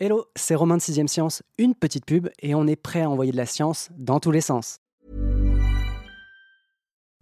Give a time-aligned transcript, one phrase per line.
[0.00, 3.32] Hello, c'est Romain de 6ème Science, une petite pub et on est prêt à envoyer
[3.32, 4.76] de la science dans tous les sens.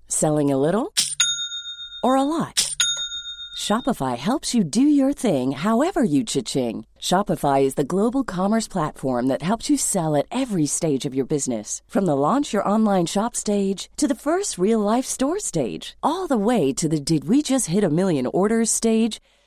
[0.09, 0.93] Selling a little
[2.05, 2.77] or a lot?
[3.57, 6.85] Shopify helps you do your thing however you cha-ching.
[7.01, 11.25] Shopify is the global commerce platform that helps you sell at every stage of your
[11.25, 11.81] business.
[11.89, 16.27] From the launch your online shop stage to the first real life store stage, all
[16.27, 19.19] the way to the did we just hit a million orders stage.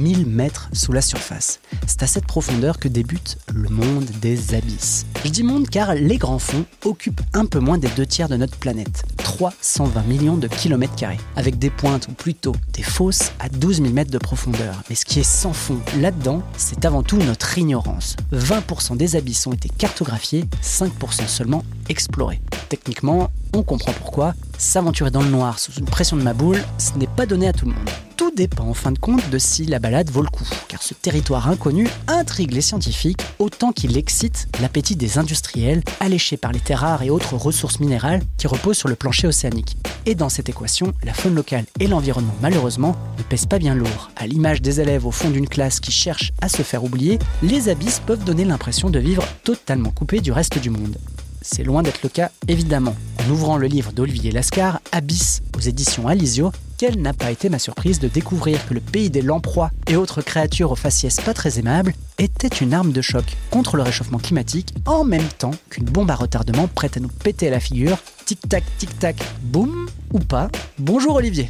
[0.00, 1.60] 1000 mètres sous la surface.
[1.86, 5.04] C'est à cette profondeur que débute le monde des abysses.
[5.24, 8.36] Je dis monde car les grands fonds occupent un peu moins des deux tiers de
[8.36, 13.50] notre planète, 320 millions de kilomètres carrés, avec des pointes ou plutôt des fosses à
[13.50, 14.82] 12 000 mètres de profondeur.
[14.88, 18.16] Mais ce qui est sans fond là-dedans, c'est avant tout notre ignorance.
[18.32, 22.40] 20% des abysses ont été cartographiés, 5% seulement explorés.
[22.70, 24.34] Techniquement, on comprend pourquoi.
[24.60, 27.52] S'aventurer dans le noir sous une pression de ma boule, ce n'est pas donné à
[27.54, 27.88] tout le monde.
[28.18, 30.92] Tout dépend en fin de compte de si la balade vaut le coup, car ce
[30.92, 36.80] territoire inconnu intrigue les scientifiques autant qu'il excite l'appétit des industriels alléchés par les terres
[36.80, 39.78] rares et autres ressources minérales qui reposent sur le plancher océanique.
[40.04, 44.10] Et dans cette équation, la faune locale et l'environnement, malheureusement, ne pèsent pas bien lourd.
[44.16, 47.70] À l'image des élèves au fond d'une classe qui cherchent à se faire oublier, les
[47.70, 50.98] abysses peuvent donner l'impression de vivre totalement coupés du reste du monde.
[51.42, 52.94] C'est loin d'être le cas, évidemment.
[53.18, 57.58] En ouvrant le livre d'Olivier Lascar, Abyss, aux éditions Alizio, quelle n'a pas été ma
[57.58, 61.58] surprise de découvrir que le pays des lamproies et autres créatures aux faciès pas très
[61.58, 66.10] aimables était une arme de choc contre le réchauffement climatique en même temps qu'une bombe
[66.10, 67.98] à retardement prête à nous péter à la figure.
[68.26, 70.48] Tic-tac, tic-tac, boum ou pas.
[70.78, 71.48] Bonjour Olivier.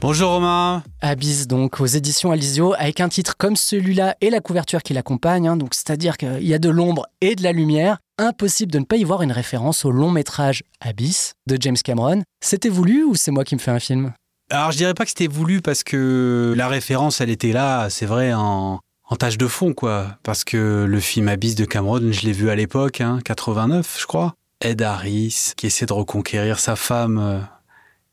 [0.00, 0.82] Bonjour Romain.
[1.02, 5.46] Abyss donc aux éditions Alizio avec un titre comme celui-là et la couverture qui l'accompagne,
[5.46, 7.98] hein, donc c'est-à-dire qu'il y a de l'ombre et de la lumière.
[8.18, 12.22] Impossible de ne pas y voir une référence au long métrage Abyss de James Cameron.
[12.42, 14.12] C'était voulu ou c'est moi qui me fais un film?
[14.50, 18.06] Alors je dirais pas que c'était voulu parce que la référence elle était là, c'est
[18.06, 22.22] vrai en, en tâche de fond quoi, parce que le film Abyss de Cameron, je
[22.22, 24.34] l'ai vu à l'époque, hein, 89 je crois.
[24.62, 27.46] Ed Harris qui essaie de reconquérir sa femme.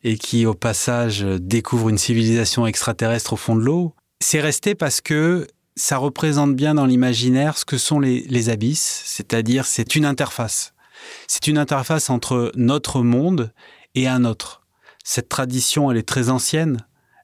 [0.09, 5.01] Et qui au passage découvre une civilisation extraterrestre au fond de l'eau, c'est resté parce
[5.01, 10.05] que ça représente bien dans l'imaginaire ce que sont les, les abysses, c'est-à-dire c'est une
[10.05, 10.73] interface.
[11.27, 13.51] C'est une interface entre notre monde
[13.95, 14.61] et un autre.
[15.03, 16.77] Cette tradition, elle est très ancienne.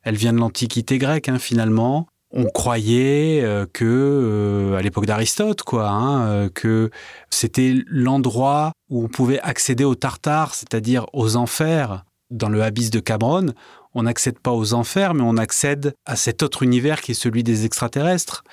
[0.04, 2.08] Elle vient de l'Antiquité grecque, hein, finalement.
[2.32, 6.90] On croyait euh, que, euh, à l'époque d'Aristote, quoi, hein, euh, que
[7.30, 13.00] c'était l'endroit où on pouvait accéder aux Tartares, c'est-à-dire aux enfers, dans le abysse de
[13.00, 13.54] Cameron,
[13.94, 17.44] on n'accède pas aux enfers, mais on accède à cet autre univers qui est celui
[17.44, 18.44] des extraterrestres.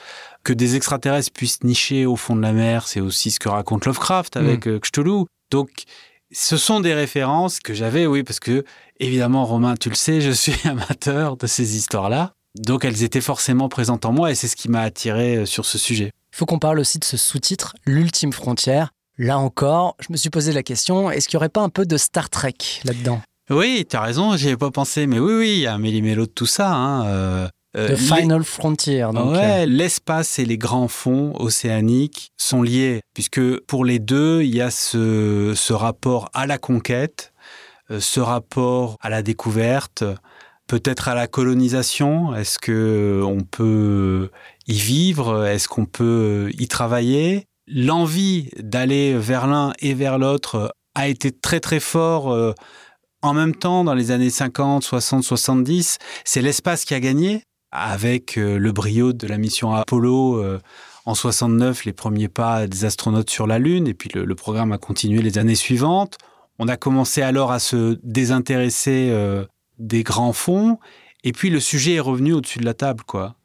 [0.45, 3.87] Que des extraterrestres puissent nicher au fond de la mer, c'est aussi ce que raconte
[3.87, 4.81] Lovecraft avec mm.
[4.81, 5.25] Cthulhu.
[5.51, 5.71] Donc,
[6.33, 8.65] ce sont des références que j'avais, oui, parce que,
[8.99, 12.35] évidemment, Romain, tu le sais, je suis amateur de ces histoires-là.
[12.57, 15.65] Donc, elles étaient forcément présentes en moi et c'est ce qui m'a attiré euh, sur
[15.65, 16.13] ce sujet.
[16.33, 18.93] Il faut qu'on parle aussi de ce sous-titre, L'ultime frontière.
[19.19, 21.85] Là encore, je me suis posé la question, est-ce qu'il n'y aurait pas un peu
[21.85, 22.55] de Star Trek
[22.85, 23.21] là-dedans?
[23.51, 25.79] Oui, tu as raison, j'y avais pas pensé, mais oui, oui, il y a un
[25.79, 26.73] méli-mélo de tout ça.
[26.73, 29.09] Hein, euh, euh The Final Frontier.
[29.13, 29.33] Donc.
[29.33, 29.67] Ouais, euh.
[29.67, 34.71] l'espace et les grands fonds océaniques sont liés, puisque pour les deux, il y a
[34.71, 37.33] ce, ce rapport à la conquête,
[37.91, 40.05] euh, ce rapport à la découverte,
[40.69, 42.35] peut-être à la colonisation.
[42.37, 44.31] Est-ce que on peut
[44.69, 45.45] y vivre?
[45.45, 47.47] Est-ce qu'on peut y travailler?
[47.67, 52.55] L'envie d'aller vers l'un et vers l'autre a été très très fort
[53.23, 58.37] en même temps, dans les années 50, 60, 70, c'est l'espace qui a gagné avec
[58.37, 60.61] euh, le brio de la mission Apollo euh,
[61.07, 64.79] en 69, les premiers pas des astronautes sur la Lune, et puis le, programme a
[64.79, 66.19] continué les années suivantes.
[66.59, 69.45] On a commencé alors à se désintéresser euh,
[69.79, 70.79] des grands fonds,
[71.25, 73.37] et puis le sujet est revenu au-dessus de la table, quoi.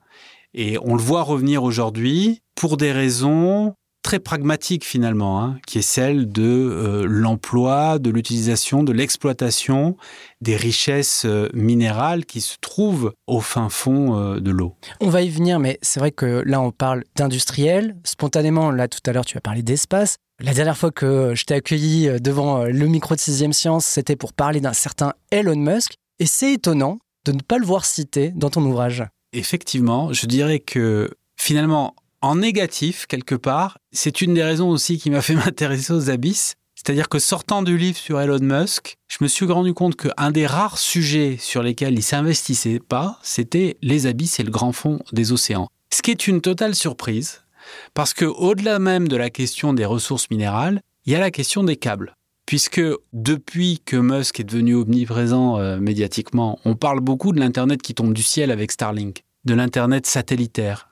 [0.54, 3.76] Et on le voit revenir aujourd'hui pour des raisons
[4.06, 9.98] très pragmatique finalement, hein, qui est celle de euh, l'emploi, de l'utilisation, de l'exploitation
[10.42, 14.76] des richesses euh, minérales qui se trouvent au fin fond euh, de l'eau.
[15.02, 17.96] On va y venir, mais c'est vrai que là on parle d'industriel.
[18.04, 20.18] Spontanément, là tout à l'heure tu as parlé d'espace.
[20.40, 24.34] La dernière fois que je t'ai accueilli devant le micro de 6 Science, c'était pour
[24.34, 25.96] parler d'un certain Elon Musk.
[26.20, 29.04] Et c'est étonnant de ne pas le voir cité dans ton ouvrage
[29.34, 35.12] Effectivement, je dirais que finalement, en négatif, quelque part, c'est une des raisons aussi qui
[35.12, 36.56] m'a fait m'intéresser aux abysses.
[36.74, 40.48] C'est-à-dire que sortant du livre sur Elon Musk, je me suis rendu compte qu'un des
[40.48, 45.32] rares sujets sur lesquels il s'investissait pas, c'était les abysses et le grand fond des
[45.32, 45.70] océans.
[45.94, 47.44] Ce qui est une totale surprise,
[47.94, 51.64] parce que au-delà même de la question des ressources minérales, il y a la question
[51.64, 52.16] des câbles.
[52.48, 52.82] Puisque
[53.14, 58.14] depuis que Musk est devenu omniprésent euh, médiatiquement, on parle beaucoup de l'Internet qui tombe
[58.14, 60.90] du ciel avec Starlink, de l'Internet satellitaire.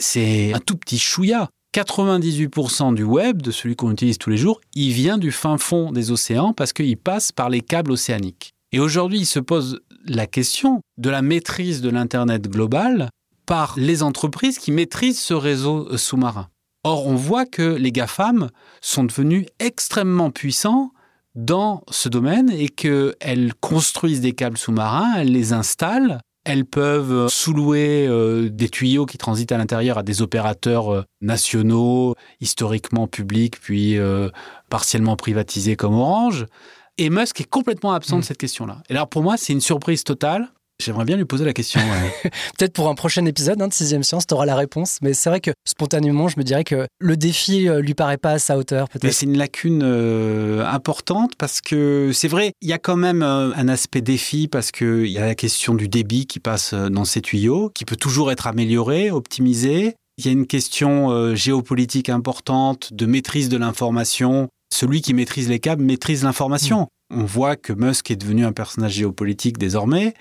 [0.00, 1.48] C'est un tout petit chouïa.
[1.74, 5.92] 98% du web, de celui qu'on utilise tous les jours, il vient du fin fond
[5.92, 8.54] des océans parce qu'il passe par les câbles océaniques.
[8.72, 13.08] Et aujourd'hui, il se pose la question de la maîtrise de l'Internet global
[13.46, 16.48] par les entreprises qui maîtrisent ce réseau euh, sous-marin.
[16.82, 18.48] Or, on voit que les GAFAM
[18.80, 20.92] sont devenus extrêmement puissants
[21.34, 28.06] dans ce domaine et qu'elles construisent des câbles sous-marins, elles les installent, elles peuvent sous-louer
[28.08, 33.98] euh, des tuyaux qui transitent à l'intérieur à des opérateurs euh, nationaux, historiquement publics, puis
[33.98, 34.30] euh,
[34.70, 36.46] partiellement privatisés comme Orange.
[36.98, 38.24] Et Musk est complètement absent de mmh.
[38.24, 38.82] cette question-là.
[38.88, 40.48] Et alors pour moi, c'est une surprise totale.
[40.80, 41.80] J'aimerais bien lui poser la question.
[42.58, 44.98] Peut-être pour un prochain épisode hein, de Sixième Science, tu auras la réponse.
[45.02, 48.32] Mais c'est vrai que spontanément, je me dirais que le défi euh, lui paraît pas
[48.32, 48.88] à sa hauteur.
[49.02, 53.22] Mais c'est une lacune euh, importante parce que c'est vrai, il y a quand même
[53.22, 57.04] euh, un aspect défi parce qu'il y a la question du débit qui passe dans
[57.04, 59.94] ces tuyaux, qui peut toujours être amélioré, optimisé.
[60.16, 64.48] Il y a une question géopolitique importante de maîtrise de l'information.
[64.72, 66.82] Celui qui maîtrise les câbles maîtrise l'information.
[66.82, 67.20] Mm.
[67.20, 70.14] On voit que Musk est devenu un personnage géopolitique désormais.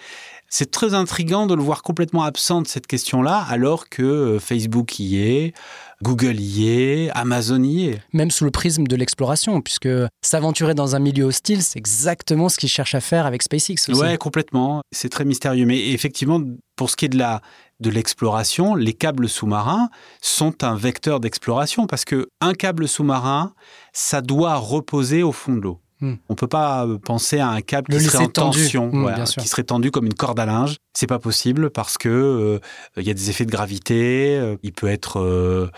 [0.50, 5.00] C'est très intrigant de le voir complètement absent de cette question-là, alors que euh, Facebook
[5.00, 5.54] y est,
[6.02, 8.02] Google y est, Amazon y est.
[8.14, 9.90] Même sous le prisme de l'exploration, puisque
[10.22, 14.00] s'aventurer dans un milieu hostile, c'est exactement ce qu'ils cherchent à faire avec SpaceX aussi.
[14.00, 14.82] Ouais, complètement.
[14.92, 15.66] C'est très mystérieux.
[15.66, 16.42] Mais effectivement,
[16.76, 17.42] pour ce qui est de la
[17.80, 19.90] de l'exploration, les câbles sous-marins
[20.22, 23.54] sont un vecteur d'exploration parce que un câble sous-marin,
[23.94, 25.80] ça doit reposer au fond de l'eau.
[26.02, 26.14] Hmm.
[26.30, 29.64] On peut pas euh, penser à un câble qui serait en tension, hmm, qui serait
[29.64, 30.78] tendu comme une corde à linge.
[30.94, 32.60] C'est pas possible parce que euh,
[32.96, 34.38] il y a des effets de gravité.
[34.38, 35.70] Euh, il peut être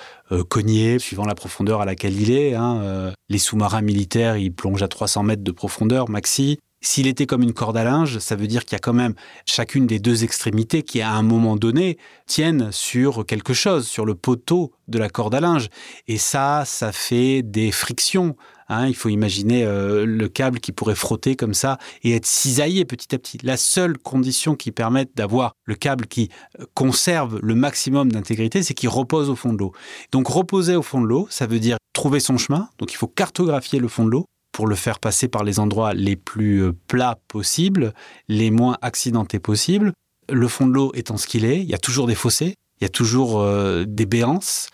[0.48, 2.54] cogné suivant la profondeur à laquelle il est.
[2.54, 6.60] Hein, les sous-marins militaires, ils plongent à 300 mètres de profondeur maxi.
[6.84, 9.14] S'il était comme une corde à linge, ça veut dire qu'il y a quand même
[9.46, 14.16] chacune des deux extrémités qui, à un moment donné, tiennent sur quelque chose, sur le
[14.16, 15.70] poteau de la corde à linge.
[16.08, 18.36] Et ça, ça fait des frictions.
[18.72, 18.88] Hein.
[18.88, 23.14] il faut imaginer euh, le câble qui pourrait frotter comme ça et être cisaillé petit
[23.14, 23.38] à petit.
[23.44, 26.30] La seule condition qui permette d'avoir le câble qui
[26.60, 29.74] euh, conserve le maximum d'intégrité, c'est qu'il repose au fond de l'eau.
[30.14, 32.70] Donc reposer au fond de l'eau, ça veut dire trouver son chemin.
[32.78, 35.94] Donc il faut cartographier le fond de l'eau pour le faire passer par les endroits
[35.94, 37.94] les plus euh, plats possibles,
[38.30, 39.92] les moins accidentés possibles.
[40.30, 42.86] Le fond de l'eau étant ce qu'il est, il y a toujours des fossés, il
[42.86, 43.46] y a toujours
[43.86, 44.70] des béances,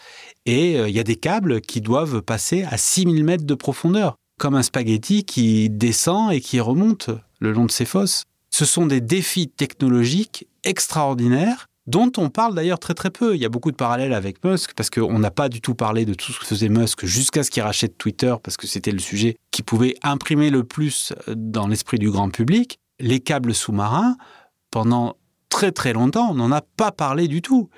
[0.47, 4.15] et euh, il y a des câbles qui doivent passer à 6000 mètres de profondeur,
[4.39, 8.23] comme un spaghetti qui descend et qui remonte le long de ces fosses.
[8.49, 13.35] Ce sont des défis technologiques extraordinaires dont on parle d'ailleurs très très peu.
[13.35, 16.05] Il y a beaucoup de parallèles avec Musk parce qu'on n'a pas du tout parlé
[16.05, 18.99] de tout ce que faisait Musk jusqu'à ce qu'il rachète Twitter parce que c'était le
[18.99, 22.79] sujet qui pouvait imprimer le plus dans l'esprit du grand public.
[22.99, 24.17] Les câbles sous-marins,
[24.71, 25.15] pendant
[25.49, 27.69] très très longtemps, on n'en a pas parlé du tout.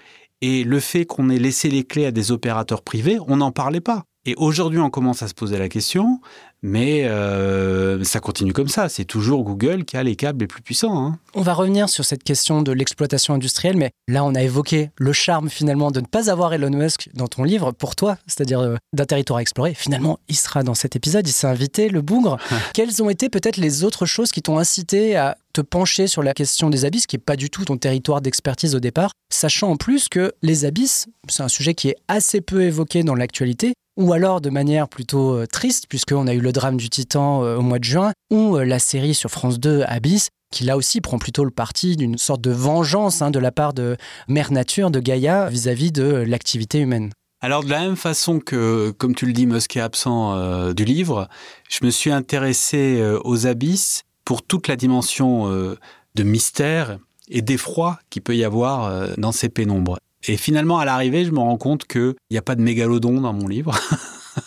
[0.42, 3.82] Et le fait qu'on ait laissé les clés à des opérateurs privés, on n'en parlait
[3.82, 4.06] pas.
[4.26, 6.20] Et aujourd'hui, on commence à se poser la question,
[6.62, 8.90] mais euh, ça continue comme ça.
[8.90, 11.04] C'est toujours Google qui a les câbles les plus puissants.
[11.04, 11.18] Hein.
[11.34, 15.14] On va revenir sur cette question de l'exploitation industrielle, mais là, on a évoqué le
[15.14, 18.76] charme finalement de ne pas avoir Elon Musk dans ton livre pour toi, c'est-à-dire euh,
[18.94, 19.74] d'un territoire à explorer.
[19.74, 22.38] Finalement, il sera dans cet épisode, il s'est invité, le bougre.
[22.74, 26.34] Quelles ont été peut-être les autres choses qui t'ont incité à te pencher sur la
[26.34, 29.76] question des abysses, qui n'est pas du tout ton territoire d'expertise au départ, sachant en
[29.78, 34.14] plus que les abysses, c'est un sujet qui est assez peu évoqué dans l'actualité, ou
[34.14, 37.62] alors de manière plutôt euh, triste, puisqu'on a eu le drame du Titan euh, au
[37.62, 41.20] mois de juin, ou euh, la série sur France 2, Abyss, qui là aussi prend
[41.20, 45.00] plutôt le parti d'une sorte de vengeance hein, de la part de Mère Nature, de
[45.00, 47.12] Gaïa, vis-à-vis de l'activité humaine.
[47.42, 51.30] Alors de la même façon que, comme tu le dis, Musk est absent du livre,
[51.70, 58.22] je me suis intéressé aux abysses pour toute la dimension de mystère et d'effroi qu'il
[58.22, 59.98] peut y avoir dans ces pénombres.
[60.28, 63.34] Et finalement, à l'arrivée, je me rends compte qu'il n'y a pas de mégalodon dans
[63.34, 63.76] mon livre.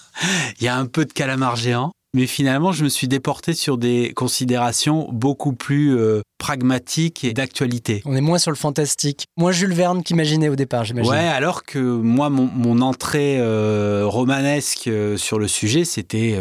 [0.60, 1.90] Il y a un peu de calamar géant.
[2.14, 8.02] Mais finalement, je me suis déporté sur des considérations beaucoup plus euh, pragmatiques et d'actualité.
[8.04, 9.24] On est moins sur le fantastique.
[9.38, 11.10] Moins Jules Verne qu'imaginait au départ, j'imagine.
[11.10, 16.38] Ouais, alors que moi, mon, entrée euh, romanesque euh, sur le sujet, c'était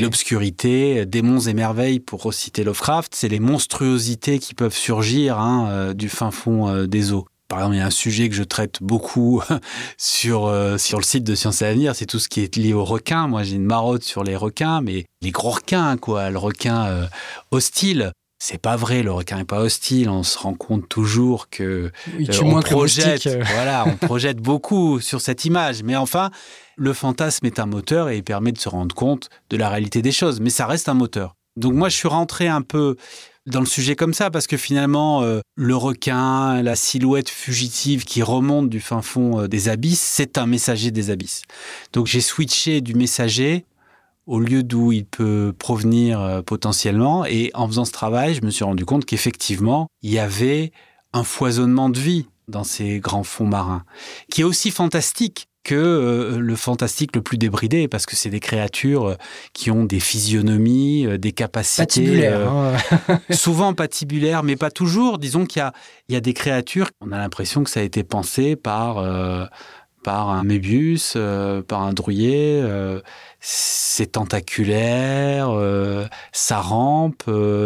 [0.00, 3.14] l'obscurité, démons et merveilles, pour reciter Lovecraft.
[3.14, 7.26] C'est les monstruosités qui peuvent surgir hein, du fin fond des eaux.
[7.48, 9.42] Par exemple, il y a un sujet que je traite beaucoup
[9.96, 12.74] sur, euh, sur le site de Sciences et Avenir, c'est tout ce qui est lié
[12.74, 13.26] aux requins.
[13.26, 16.28] Moi, j'ai une marotte sur les requins, mais les gros requins, quoi.
[16.28, 17.06] Le requin euh,
[17.50, 18.12] hostile.
[18.40, 20.10] C'est pas vrai, le requin n'est pas hostile.
[20.10, 21.90] On se rend compte toujours que
[22.20, 25.82] euh, on projette, voilà, on projette beaucoup sur cette image.
[25.82, 26.30] Mais enfin,
[26.76, 30.02] le fantasme est un moteur et il permet de se rendre compte de la réalité
[30.02, 30.40] des choses.
[30.40, 31.34] Mais ça reste un moteur.
[31.56, 32.96] Donc moi, je suis rentré un peu
[33.48, 38.22] dans le sujet comme ça, parce que finalement, euh, le requin, la silhouette fugitive qui
[38.22, 41.42] remonte du fin fond euh, des abysses, c'est un messager des abysses.
[41.92, 43.64] Donc j'ai switché du messager
[44.26, 48.50] au lieu d'où il peut provenir euh, potentiellement, et en faisant ce travail, je me
[48.50, 50.72] suis rendu compte qu'effectivement, il y avait
[51.14, 53.84] un foisonnement de vie dans ces grands fonds marins,
[54.30, 58.40] qui est aussi fantastique que euh, le fantastique le plus débridé, parce que c'est des
[58.40, 59.14] créatures euh,
[59.52, 62.26] qui ont des physionomies, euh, des capacités.
[62.26, 62.76] Hein.
[63.30, 65.18] souvent patibulaires, mais pas toujours.
[65.18, 65.62] Disons qu'il
[66.08, 68.96] y, a, des créatures, on a l'impression que ça a été pensé par,
[70.02, 71.16] par un mébius,
[71.68, 72.62] par un drouillet.
[73.40, 75.50] c'est tentaculaire,
[76.32, 77.24] ça rampe,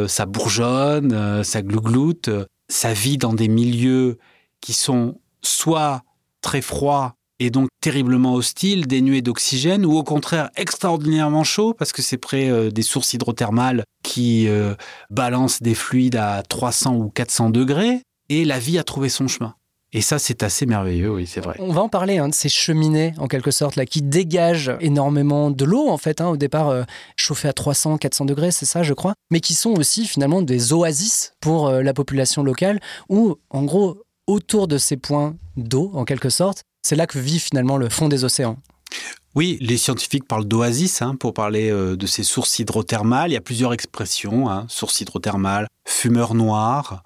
[0.09, 2.31] ça bourgeonne, ça glougloute,
[2.69, 4.19] ça vit dans des milieux
[4.61, 6.03] qui sont soit
[6.41, 12.01] très froids et donc terriblement hostile, dénué d'oxygène, ou au contraire extraordinairement chaud, parce que
[12.01, 14.75] c'est près euh, des sources hydrothermales qui euh,
[15.11, 19.57] balancent des fluides à 300 ou 400 degrés, et la vie a trouvé son chemin.
[19.93, 21.57] Et ça, c'est assez merveilleux, oui, c'est vrai.
[21.59, 25.51] On va en parler hein, de ces cheminées, en quelque sorte, là, qui dégagent énormément
[25.51, 26.85] de l'eau, en fait, hein, au départ euh,
[27.17, 30.73] chauffée à 300, 400 degrés, c'est ça, je crois, mais qui sont aussi finalement des
[30.73, 36.31] oasis pour la population locale, où, en gros, autour de ces points d'eau, en quelque
[36.31, 38.59] sorte, c'est là que vit finalement le fond des océans.
[39.35, 43.31] Oui, les scientifiques parlent d'oasis hein, pour parler euh, de ces sources hydrothermales.
[43.31, 47.03] Il y a plusieurs expressions, hein, sources hydrothermales, fumeurs noirs.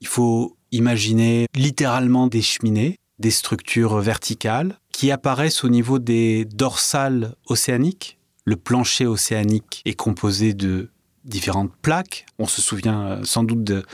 [0.00, 7.34] Il faut imaginer littéralement des cheminées, des structures verticales qui apparaissent au niveau des dorsales
[7.46, 8.18] océaniques.
[8.44, 10.90] Le plancher océanique est composé de
[11.24, 12.26] différentes plaques.
[12.38, 13.84] On se souvient euh, sans doute de,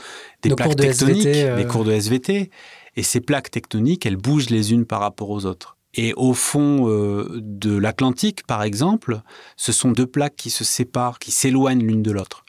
[0.41, 1.63] des plaques tectoniques, des euh.
[1.65, 2.49] cours de SVT.
[2.97, 5.77] Et ces plaques tectoniques, elles bougent les unes par rapport aux autres.
[5.93, 9.21] Et au fond euh, de l'Atlantique, par exemple,
[9.55, 12.43] ce sont deux plaques qui se séparent, qui s'éloignent l'une de l'autre.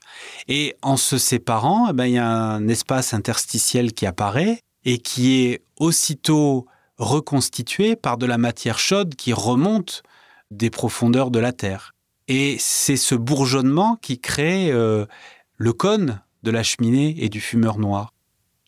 [0.49, 4.99] Et en se séparant, eh ben, il y a un espace interstitiel qui apparaît et
[4.99, 10.03] qui est aussitôt reconstitué par de la matière chaude qui remonte
[10.51, 11.95] des profondeurs de la Terre.
[12.27, 15.07] Et c'est ce bourgeonnement qui crée euh,
[15.57, 18.13] le cône de la cheminée et du fumeur noir.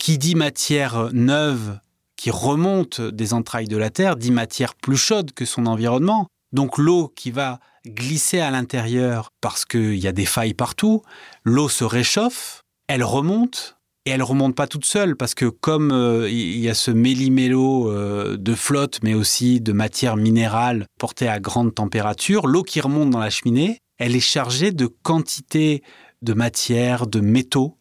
[0.00, 1.78] Qui dit matière neuve
[2.16, 6.26] qui remonte des entrailles de la Terre, dit matière plus chaude que son environnement.
[6.52, 11.02] Donc l'eau qui va glisser à l'intérieur parce qu'il y a des failles partout,
[11.44, 13.76] l'eau se réchauffe, elle remonte,
[14.06, 17.90] et elle remonte pas toute seule parce que comme euh, il y a ce méli-mélo
[17.90, 23.10] euh, de flotte mais aussi de matière minérale portée à grande température, l'eau qui remonte
[23.10, 25.82] dans la cheminée, elle est chargée de quantités
[26.22, 27.76] de matière, de métaux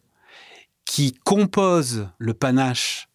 [0.90, 3.08] qui compose le panache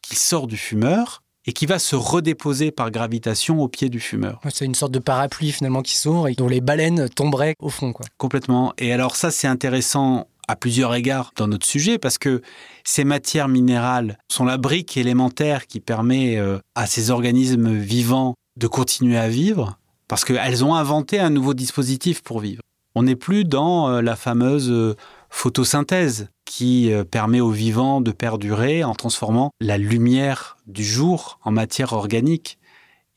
[0.00, 4.40] qui sort du fumeur et qui va se redéposer par gravitation au pied du fumeur.
[4.48, 7.92] C'est une sorte de parapluie finalement qui s'ouvre et dont les baleines tomberaient au fond.
[7.92, 8.06] Quoi.
[8.16, 8.74] Complètement.
[8.78, 12.42] Et alors ça, c'est intéressant à plusieurs égards dans notre sujet parce que
[12.84, 18.68] ces matières minérales sont la brique élémentaire qui permet euh, à ces organismes vivants de
[18.68, 22.62] continuer à vivre parce qu'elles ont inventé un nouveau dispositif pour vivre.
[22.94, 24.94] On n'est plus dans euh, la fameuse euh,
[25.36, 31.50] photosynthèse qui euh, permet aux vivants de perdurer en transformant la lumière du jour en
[31.50, 32.58] matière organique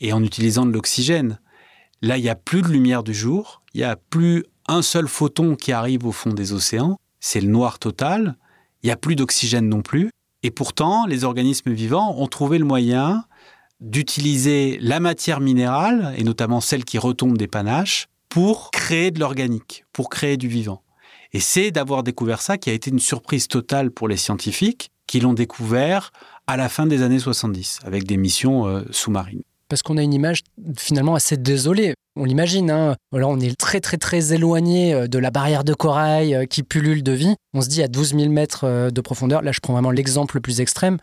[0.02, 1.40] et en utilisant de l'oxygène.
[2.02, 5.08] Là, il n'y a plus de lumière du jour, il n'y a plus un seul
[5.08, 8.36] photon qui arrive au fond des océans, c'est le noir total,
[8.84, 10.10] il n'y a plus d'oxygène non plus,
[10.44, 13.24] et pourtant, les organismes vivants ont trouvé le moyen
[13.80, 19.86] d'utiliser la matière minérale, et notamment celle qui retombe des panaches, pour créer de l'organique,
[19.94, 20.84] pour créer du vivant.
[21.32, 25.20] Et c'est d'avoir découvert ça qui a été une surprise totale pour les scientifiques qui
[25.20, 26.12] l'ont découvert
[26.48, 29.44] à la fin des années 70 avec des missions euh, sous-marines.
[29.70, 30.42] Parce qu'on a une image
[30.78, 31.94] finalement assez désolée.
[32.16, 32.96] On l'imagine, hein.
[33.12, 37.04] on est très très très éloigné euh, de la barrière de corail euh, qui pullule
[37.04, 37.36] de vie.
[37.54, 40.42] On se dit à 12 000 mètres de profondeur, là je prends vraiment l'exemple le
[40.42, 40.98] plus extrême,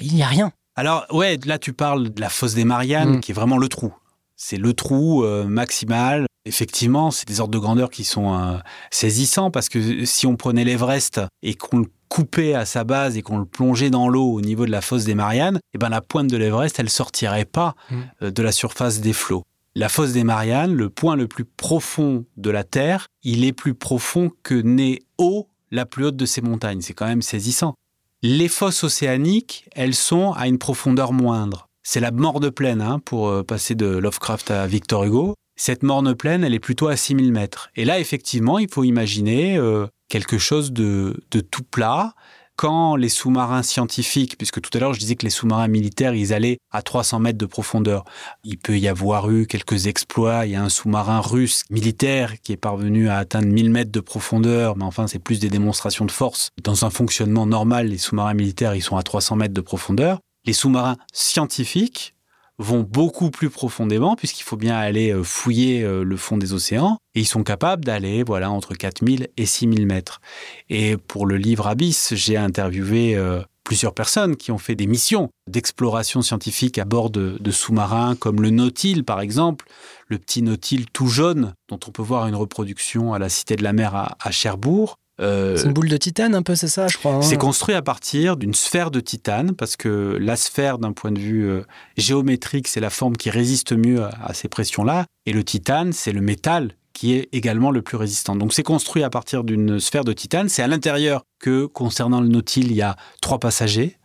[0.00, 0.52] il n'y a rien.
[0.74, 3.20] Alors ouais, là tu parles de la fosse des Mariannes, mm.
[3.20, 3.94] qui est vraiment le trou.
[4.36, 8.56] C'est le trou maximal Effectivement, c'est des ordres de grandeur qui sont euh,
[8.90, 13.22] saisissants parce que si on prenait l'Everest et qu'on le coupait à sa base et
[13.22, 16.00] qu'on le plongeait dans l'eau au niveau de la fosse des Mariannes, eh ben la
[16.00, 17.96] pointe de l'Everest, elle sortirait pas Mm.
[18.22, 19.44] euh, de la surface des flots.
[19.74, 23.74] La fosse des Mariannes, le point le plus profond de la Terre, il est plus
[23.74, 26.80] profond que n'est haut la plus haute de ces montagnes.
[26.80, 27.74] C'est quand même saisissant.
[28.22, 31.68] Les fosses océaniques, elles sont à une profondeur moindre.
[31.84, 35.34] C'est la morne plaine, hein, pour euh, passer de Lovecraft à Victor Hugo.
[35.60, 37.70] Cette morne plaine, elle est plutôt à 6000 mètres.
[37.74, 42.14] Et là, effectivement, il faut imaginer euh, quelque chose de, de tout plat.
[42.54, 46.32] Quand les sous-marins scientifiques, puisque tout à l'heure je disais que les sous-marins militaires, ils
[46.32, 48.04] allaient à 300 mètres de profondeur,
[48.44, 50.46] il peut y avoir eu quelques exploits.
[50.46, 54.00] Il y a un sous-marin russe militaire qui est parvenu à atteindre 1000 mètres de
[54.00, 56.50] profondeur, mais enfin c'est plus des démonstrations de force.
[56.62, 60.20] Dans un fonctionnement normal, les sous-marins militaires, ils sont à 300 mètres de profondeur.
[60.44, 62.14] Les sous-marins scientifiques
[62.58, 66.98] vont beaucoup plus profondément puisqu'il faut bien aller euh, fouiller euh, le fond des océans
[67.14, 70.20] et ils sont capables d'aller voilà entre 4000 et 6000 mètres.
[70.68, 75.30] Et pour le livre Abyss, j'ai interviewé euh, plusieurs personnes qui ont fait des missions
[75.48, 79.66] d'exploration scientifique à bord de, sous-marins comme le Nautil par exemple,
[80.08, 83.62] le petit Nautil tout jaune dont on peut voir une reproduction à la Cité de
[83.62, 84.98] la Mer à Cherbourg.
[85.20, 87.14] Euh, C'est une boule de titane un peu, c'est ça, je crois.
[87.14, 91.10] hein c'est construit à partir d'une sphère de titane, parce que la sphère, d'un point
[91.10, 91.62] de vue euh,
[91.96, 96.12] géométrique, c'est la forme qui résiste mieux à, à ces pressions-là, et le titane, c'est
[96.12, 98.34] le métal qui est également le plus résistant.
[98.34, 100.48] Donc c'est construit à partir d'une sphère de titane.
[100.48, 103.98] C'est à l'intérieur que, concernant le Nautil, il y a trois passagers.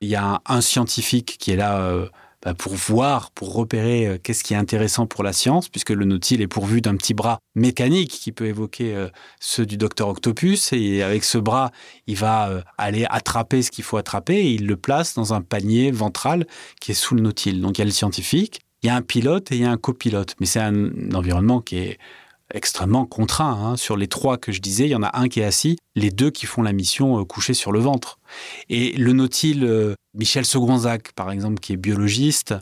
[0.00, 2.06] Il y a un, un scientifique qui est là euh,
[2.54, 6.40] pour voir, pour repérer euh, qu'est-ce qui est intéressant pour la science, puisque le Nautil
[6.42, 9.08] est pourvu d'un petit bras mécanique qui peut évoquer euh,
[9.40, 10.72] ceux du docteur Octopus.
[10.72, 11.70] Et avec ce bras,
[12.06, 15.40] il va euh, aller attraper ce qu'il faut attraper et il le place dans un
[15.40, 16.46] panier ventral
[16.80, 17.60] qui est sous le Nautil.
[17.60, 19.70] Donc il y a le scientifique, il y a un pilote et il y a
[19.70, 20.34] un copilote.
[20.40, 21.98] Mais c'est un environnement qui est
[22.54, 23.52] extrêmement contraint.
[23.52, 23.76] hein.
[23.76, 26.10] Sur les trois que je disais, il y en a un qui est assis, les
[26.10, 28.18] deux qui font la mission euh, couchés sur le ventre.
[28.68, 32.54] Et le Nautil, euh, Michel Segonzac, par exemple, qui est biologiste,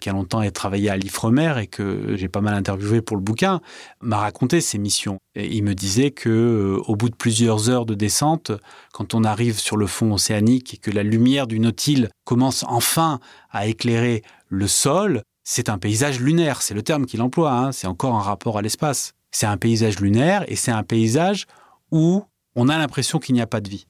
[0.00, 3.60] qui a longtemps travaillé à l'Ifremer et que j'ai pas mal interviewé pour le bouquin,
[4.00, 5.18] m'a raconté ses missions.
[5.34, 8.52] Et il me disait que euh, au bout de plusieurs heures de descente,
[8.92, 13.18] quand on arrive sur le fond océanique et que la lumière du Nautil commence enfin
[13.50, 17.86] à éclairer le sol, c'est un paysage lunaire, c'est le terme qu'il emploie, hein, c'est
[17.86, 19.14] encore un rapport à l'espace.
[19.30, 21.46] C'est un paysage lunaire et c'est un paysage
[21.90, 22.22] où
[22.56, 23.86] on a l'impression qu'il n'y a pas de vie.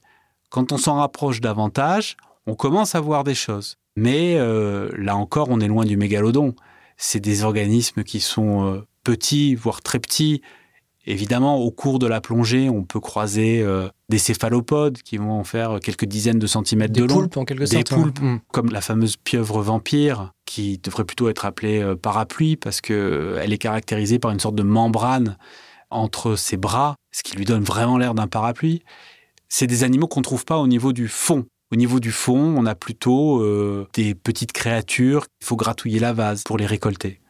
[0.49, 3.77] Quand on s'en rapproche davantage, on commence à voir des choses.
[3.95, 6.55] Mais euh, là encore, on est loin du mégalodon.
[6.97, 10.41] C'est des organismes qui sont euh, petits, voire très petits.
[11.05, 15.79] Évidemment, au cours de la plongée, on peut croiser euh, des céphalopodes qui vont faire
[15.81, 17.91] quelques dizaines de centimètres Des de long poulpes en quelque Des sorte.
[17.91, 17.97] ouais.
[18.03, 18.19] poulpes.
[18.21, 18.39] Mm.
[18.51, 23.39] comme la fameuse pieuvre vampire, qui devrait plutôt être appelée euh, parapluie parce que euh,
[23.39, 25.37] elle est caractérisée par une sorte de membrane
[25.91, 28.81] entre ses bras, ce qui lui donne vraiment l'air d'un parapluie.
[29.47, 31.45] C'est des animaux qu'on ne trouve pas au niveau du fond.
[31.71, 35.27] Au niveau du fond, on a plutôt euh, des petites créatures.
[35.39, 37.21] Il faut gratouiller la vase pour les récolter.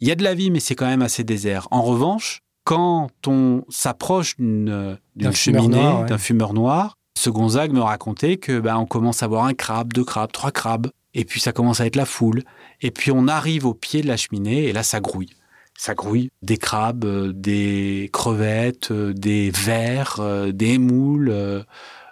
[0.00, 1.68] Il y a de la vie, mais c'est quand même assez désert.
[1.70, 4.98] En revanche, quand on s'approche d'une
[5.32, 6.04] cheminée, ouais.
[6.04, 9.94] d'un fumeur noir, ce Gonzague me racontait que ben, on commence à voir un crabe,
[9.94, 12.44] deux crabes, trois crabes, et puis ça commence à être la foule,
[12.82, 15.30] et puis on arrive au pied de la cheminée, et là ça grouille.
[15.78, 21.64] Ça grouille des crabes, euh, des crevettes, euh, des vers, euh, des moules,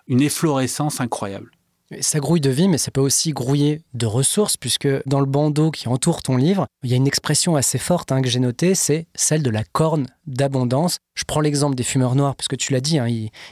[0.08, 1.50] une efflorescence incroyable.
[2.00, 5.70] Ça grouille de vie, mais ça peut aussi grouiller de ressources, puisque dans le bandeau
[5.70, 8.74] qui entoure ton livre, il y a une expression assez forte hein, que j'ai notée,
[8.74, 10.96] c'est celle de la corne d'abondance.
[11.14, 13.06] Je prends l'exemple des fumeurs noirs, puisque tu l'as dit, hein,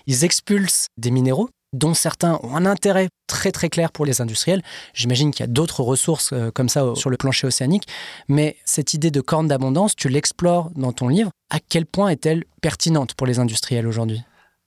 [0.07, 4.63] ils expulsent des minéraux dont certains ont un intérêt très très clair pour les industriels.
[4.95, 7.87] J'imagine qu'il y a d'autres ressources euh, comme ça sur le plancher océanique,
[8.29, 11.31] mais cette idée de corne d'abondance, tu l'explores dans ton livre.
[11.51, 14.23] À quel point est-elle pertinente pour les industriels aujourd'hui?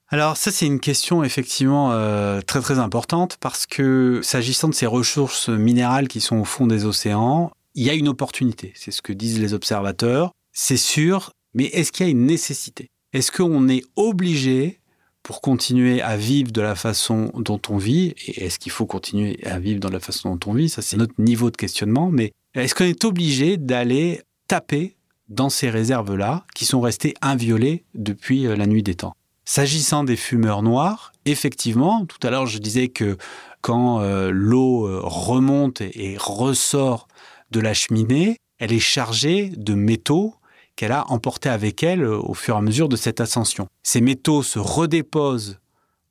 [0.10, 4.86] Alors ça c'est une question effectivement euh, très très importante parce que s'agissant de ces
[4.86, 9.02] ressources minérales qui sont au fond des océans, il y a une opportunité, c'est ce
[9.02, 12.88] que disent les observateurs, c'est sûr, mais est-ce qu'il y a une nécessité?
[13.13, 14.80] Est-ce qu'on est obligé
[15.26, 19.40] pour continuer à vivre de la façon dont on vit, et est-ce qu'il faut continuer
[19.44, 20.70] à vivre dans la façon dont on vit?
[20.70, 24.96] Ça c'est notre niveau de questionnement, mais est-ce qu'on est obligé d'aller taper
[25.28, 29.16] dans ces réserves-là qui sont restées inviolées depuis euh, la nuit des temps?
[29.46, 33.18] S'agissant des fumeurs noirs, effectivement, tout à l'heure je disais que
[33.62, 37.08] quand euh, l'eau euh, remonte et, et ressort
[37.50, 40.36] de la cheminée, elle est chargée de métaux
[40.76, 43.68] qu'elle a emportés avec elle euh, au fur et à mesure de cette ascension.
[43.84, 45.60] Ces métaux se redéposent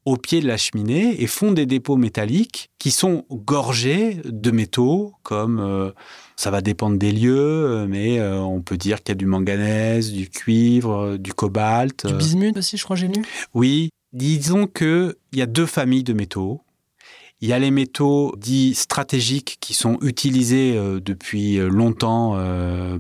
[0.04, 5.14] au pied de la cheminée et font des dépôts métalliques qui sont gorgés de métaux
[5.22, 5.92] comme euh,
[6.36, 9.26] ça va dépendre des lieux, euh, mais euh, on peut dire qu'il y a du
[9.26, 12.06] manganèse, du cuivre, du cobalt.
[12.06, 13.22] Du bismuth aussi, je crois j'ai lu.
[13.54, 16.60] Oui, disons que il y a deux familles de métaux.
[17.44, 20.72] Il y a les métaux dits stratégiques qui sont utilisés
[21.04, 22.38] depuis longtemps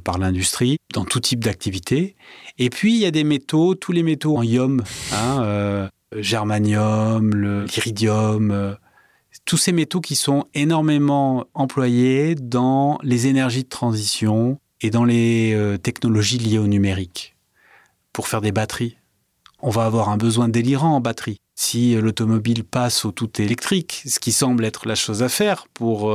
[0.04, 2.14] par l'industrie dans tout type d'activité.
[2.58, 4.82] Et puis il y a des métaux, tous les métaux en ium,
[5.14, 7.34] hein, germanium,
[7.66, 8.74] l'iridium, euh,
[9.44, 15.52] tous ces métaux qui sont énormément employés dans les énergies de transition et dans les
[15.54, 17.36] euh, technologies liées au numérique
[18.12, 18.96] pour faire des batteries.
[19.60, 21.38] On va avoir un besoin délirant en batterie.
[21.54, 25.66] Si euh, l'automobile passe au tout électrique, ce qui semble être la chose à faire
[25.74, 26.12] pour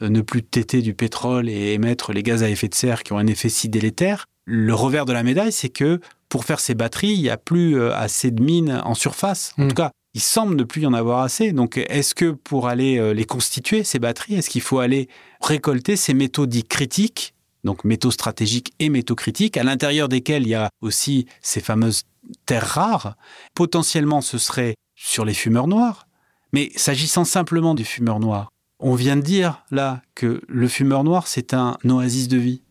[0.00, 3.18] ne plus têter du pétrole et émettre les gaz à effet de serre qui ont
[3.18, 7.12] un effet si délétère, le revers de la médaille, c'est que pour faire ces batteries,
[7.12, 9.54] il n'y a plus euh, assez de mines en surface.
[9.58, 9.68] En hmm.
[9.68, 11.52] tout cas, il semble ne plus y en avoir assez.
[11.52, 15.08] Donc, est-ce que pour aller euh, les constituer, ces batteries, est-ce qu'il faut aller
[15.40, 20.48] récolter ces métaux dits critiques, donc métaux stratégiques et métaux critiques, à l'intérieur desquels il
[20.48, 22.02] y a aussi ces fameuses
[22.46, 23.16] terres rares
[23.54, 26.06] Potentiellement, ce serait sur les fumeurs noirs.
[26.52, 31.26] Mais s'agissant simplement du fumeur noir, on vient de dire là que le fumeur noir,
[31.26, 32.62] c'est un oasis de vie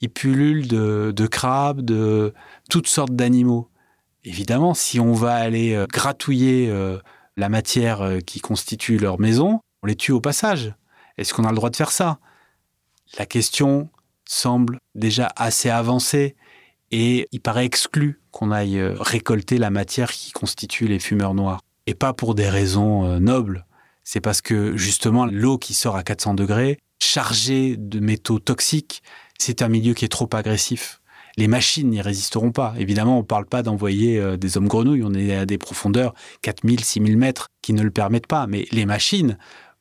[0.00, 2.34] il pullule de, crabes, de
[2.68, 3.68] toutes sortes d'animaux.
[4.24, 6.98] Évidemment, si on va aller euh, gratouiller euh,
[7.36, 10.74] la matière euh, qui constitue leur maison, on les tue au passage.
[11.16, 12.18] Est-ce qu'on a le droit de faire ça?
[13.18, 13.88] La question
[14.24, 16.34] semble déjà assez avancée
[16.90, 21.62] et il paraît exclu qu'on aille récolter la matière qui constitue les fumeurs noirs.
[21.86, 23.64] Et pas pour des raisons nobles.
[24.04, 29.02] C'est parce que justement l'eau qui sort à 400 degrés, chargée de métaux toxiques,
[29.38, 31.00] c'est un milieu qui est trop agressif.
[31.38, 32.74] Les machines n'y résisteront pas.
[32.78, 35.02] Évidemment, on ne parle pas d'envoyer euh, des hommes grenouilles.
[35.04, 38.46] On est à des profondeurs 4000, 6000 mètres qui ne le permettent pas.
[38.46, 39.36] Mais les machines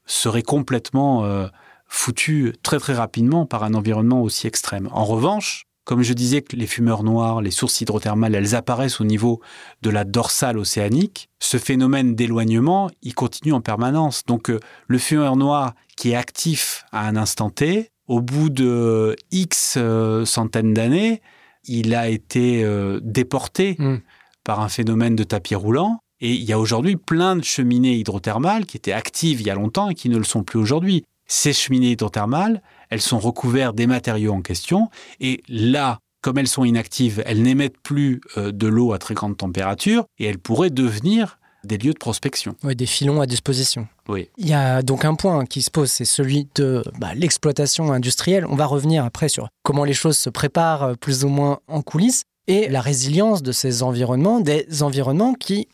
[0.06, 1.48] seraient complètement euh,
[1.88, 4.90] foutues très très rapidement par un environnement aussi extrême.
[4.92, 9.06] En revanche, comme je disais que les fumeurs noirs, les sources hydrothermales, elles apparaissent au
[9.06, 9.40] niveau
[9.82, 14.24] de la dorsale océanique, ce phénomène d'éloignement, il continue en permanence.
[14.26, 19.16] Donc euh, le fumeur noir qui est actif à un instant T, au bout de
[19.32, 21.22] X euh, centaines d'années,
[21.66, 23.98] il a été euh, déporté hmm.
[24.44, 26.00] par un phénomène de tapis roulant.
[26.20, 29.56] Et il y a aujourd'hui plein de cheminées hydrothermales qui étaient actives il y a
[29.56, 31.04] longtemps et qui ne le sont plus aujourd'hui.
[31.28, 34.90] Ces cheminées hydrothermales, elles sont recouvertes des matériaux en question.
[35.20, 39.38] Et là, comme elles sont inactives, elles n'émettent plus euh, de l'eau à très grande
[39.38, 42.56] température et elles pourraient devenir des lieux de prospection.
[42.64, 43.88] Oui, des filons à disposition.
[44.08, 44.30] Oui.
[44.38, 48.46] Il y a donc un point qui se pose, c'est celui de bah, l'exploitation industrielle.
[48.48, 51.82] On va revenir après sur comment les choses se préparent euh, plus ou moins en
[51.82, 55.68] coulisses et la résilience de ces environnements, des environnements qui,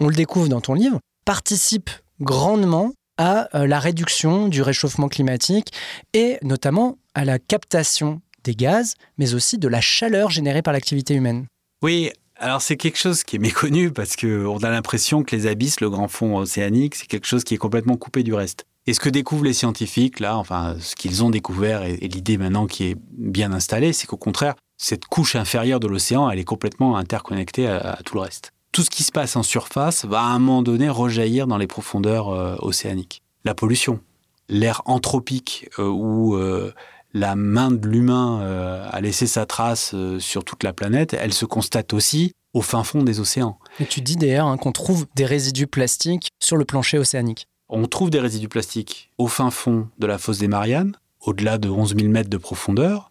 [0.00, 5.72] on le découvre dans ton livre, participent grandement à euh, la réduction du réchauffement climatique
[6.12, 11.14] et notamment à la captation des gaz, mais aussi de la chaleur générée par l'activité
[11.14, 11.46] humaine.
[11.82, 15.80] Oui, alors c'est quelque chose qui est méconnu parce qu'on a l'impression que les abysses,
[15.80, 18.64] le grand fond océanique, c'est quelque chose qui est complètement coupé du reste.
[18.86, 22.66] Et ce que découvrent les scientifiques, là, enfin ce qu'ils ont découvert et, l'idée maintenant
[22.66, 26.96] qui est bien installée, c'est qu'au contraire, cette couche inférieure de l'océan, elle est complètement
[26.96, 28.51] interconnectée à, tout le reste.
[28.72, 31.66] Tout ce qui se passe en surface va à un moment donné rejaillir dans les
[31.66, 33.22] profondeurs euh, océaniques.
[33.44, 34.00] La pollution,
[34.48, 36.72] l'air anthropique euh, où euh,
[37.14, 41.44] la main de l'humain euh, a laissé sa trace sur toute la planète, elle se
[41.44, 43.58] constate aussi au fin fond des océans.
[43.80, 47.46] Et tu dis d'ailleurs hein, qu'on trouve des résidus plastiques sur le plancher océanique.
[47.68, 51.70] On trouve des résidus plastiques au fin fond de la fosse des Mariannes, au-delà de
[51.70, 53.10] 11 000 mètres de profondeur,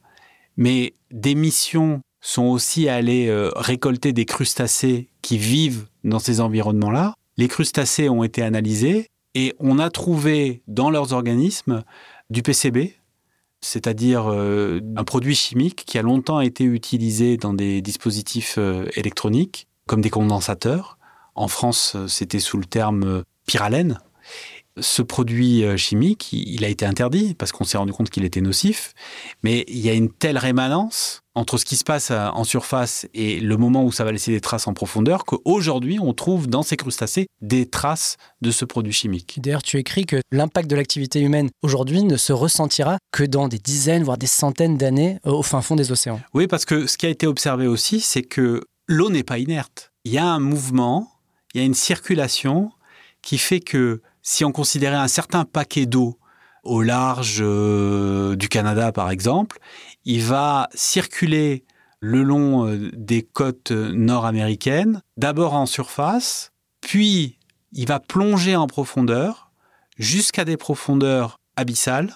[0.57, 7.15] mais des missions sont aussi allées euh, récolter des crustacés qui vivent dans ces environnements-là.
[7.37, 11.83] Les crustacés ont été analysés et on a trouvé dans leurs organismes
[12.29, 12.93] du PCB,
[13.61, 19.67] c'est-à-dire euh, un produit chimique qui a longtemps été utilisé dans des dispositifs euh, électroniques,
[19.87, 20.97] comme des condensateurs.
[21.33, 23.99] En France, c'était sous le terme pyralène.
[24.79, 28.93] Ce produit chimique, il a été interdit parce qu'on s'est rendu compte qu'il était nocif,
[29.43, 33.07] mais il y a une telle rémanence entre ce qui se passe euh, en surface
[33.13, 36.63] et le moment où ça va laisser des traces en profondeur qu'aujourd'hui, on trouve dans
[36.63, 39.39] ces crustacés des traces de ce produit chimique.
[39.41, 43.59] D'ailleurs, tu écris que l'impact de l'activité humaine aujourd'hui ne se ressentira que dans des
[43.59, 46.19] dizaines, voire des centaines d'années euh, au fin fond des océans.
[46.33, 49.91] Oui, parce que ce qui a été observé aussi, c'est que l'eau n'est pas inerte.
[50.03, 51.11] Il y a un mouvement,
[51.53, 52.71] il y a une circulation
[53.21, 56.17] qui fait que si on considérait un certain paquet d'eau
[56.63, 59.59] au large euh, du Canada, par exemple,
[60.05, 61.65] il va circuler
[61.99, 67.37] le long euh, des côtes nord-américaines, d'abord en surface, puis
[67.73, 69.51] il va plonger en profondeur
[69.97, 72.13] jusqu'à des profondeurs abyssales.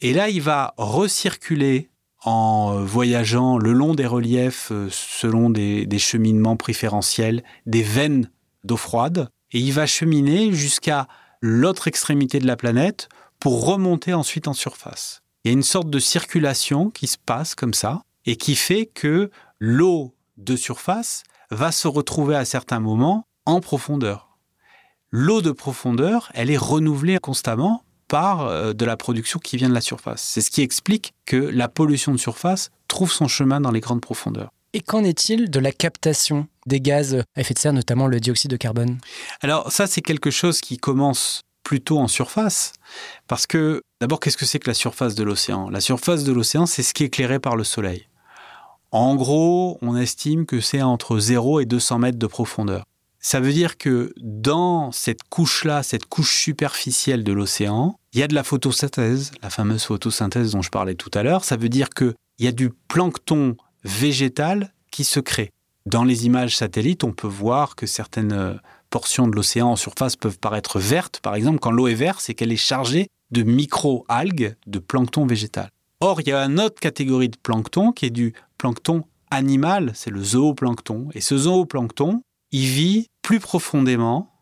[0.00, 1.90] Et là, il va recirculer
[2.24, 8.30] en voyageant le long des reliefs euh, selon des, des cheminements préférentiels, des veines
[8.64, 9.28] d'eau froide.
[9.56, 11.08] Et il va cheminer jusqu'à
[11.40, 13.08] l'autre extrémité de la planète
[13.40, 15.22] pour remonter ensuite en surface.
[15.42, 18.84] Il y a une sorte de circulation qui se passe comme ça et qui fait
[18.84, 24.36] que l'eau de surface va se retrouver à certains moments en profondeur.
[25.10, 29.74] L'eau de profondeur, elle est renouvelée constamment par euh, de la production qui vient de
[29.74, 30.20] la surface.
[30.20, 34.02] C'est ce qui explique que la pollution de surface trouve son chemin dans les grandes
[34.02, 34.50] profondeurs.
[34.74, 36.46] Et qu'en est-il de la captation?
[36.66, 38.98] Des gaz à effet de serre, notamment le dioxyde de carbone
[39.40, 42.72] Alors ça, c'est quelque chose qui commence plutôt en surface,
[43.26, 45.68] parce que d'abord, qu'est-ce que c'est que la surface de l'océan?
[45.68, 48.06] La surface de l'océan, c'est ce qui est éclairé par le soleil.
[48.92, 52.84] En gros, on estime que c'est entre 0 et 200 mètres de profondeur.
[53.18, 58.28] Ça veut dire que dans cette couche-là, cette couche superficielle de l'océan, il y a
[58.28, 61.44] de la photosynthèse, la fameuse photosynthèse dont je parlais tout à l'heure.
[61.44, 65.50] Ça veut dire qu'il y a du plancton végétal qui se crée.
[65.86, 68.54] Dans les images satellites, on peut voir que certaines euh,
[68.90, 71.20] portions de l'océan en surface peuvent paraître vertes.
[71.20, 75.70] Par exemple, quand l'eau est verte, c'est qu'elle est chargée de micro-algues, de plancton végétal.
[76.00, 80.10] Or, il y a une autre catégorie de plancton qui est du plancton animal, c'est
[80.10, 81.08] le zooplancton.
[81.14, 82.20] Et ce zooplancton,
[82.50, 84.32] il vit plus profondément.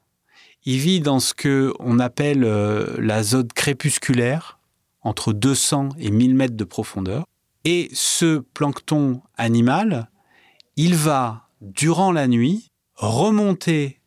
[0.65, 4.59] Il vit dans ce que on appelle euh, la zone crépusculaire,
[5.03, 7.27] entre 200 et 1000 mètres de profondeur.
[7.67, 10.09] Et ce plancton animal,
[10.77, 14.01] il va, durant la nuit, remonter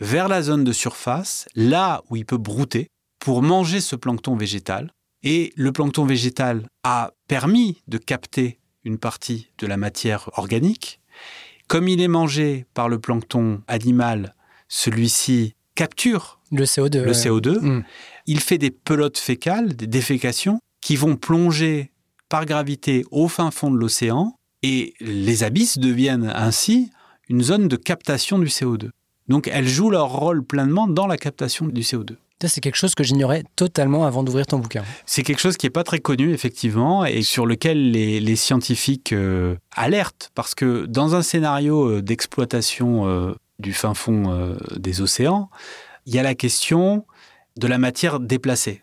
[0.00, 4.92] vers la zone de surface, là où il peut brouter, pour manger ce plancton végétal.
[5.22, 11.00] Et le plancton végétal a permis de capter une partie de la matière organique.
[11.68, 14.34] Comme il est mangé par le plancton animal,
[14.68, 17.02] celui-ci capture le CO2.
[17.02, 17.60] Le CO2.
[17.60, 17.84] Mmh.
[18.26, 21.92] Il fait des pelotes fécales, des défécations, qui vont plonger
[22.28, 26.90] par gravité au fin fond de l'océan, et les abysses deviennent ainsi
[27.28, 28.90] une zone de captation du CO2.
[29.28, 32.16] Donc elles jouent leur rôle pleinement dans la captation du CO2.
[32.48, 34.82] C'est quelque chose que j'ignorais totalement avant d'ouvrir ton bouquin.
[35.04, 39.56] C'est quelque chose qui n'est pas très connu, effectivement, et sur lequel les, scientifiques euh,
[39.76, 45.50] alertent, parce que dans un scénario euh, d'exploitation euh, du fin fond des océans,
[46.06, 47.04] il y a la question
[47.58, 48.82] de la matière déplacée.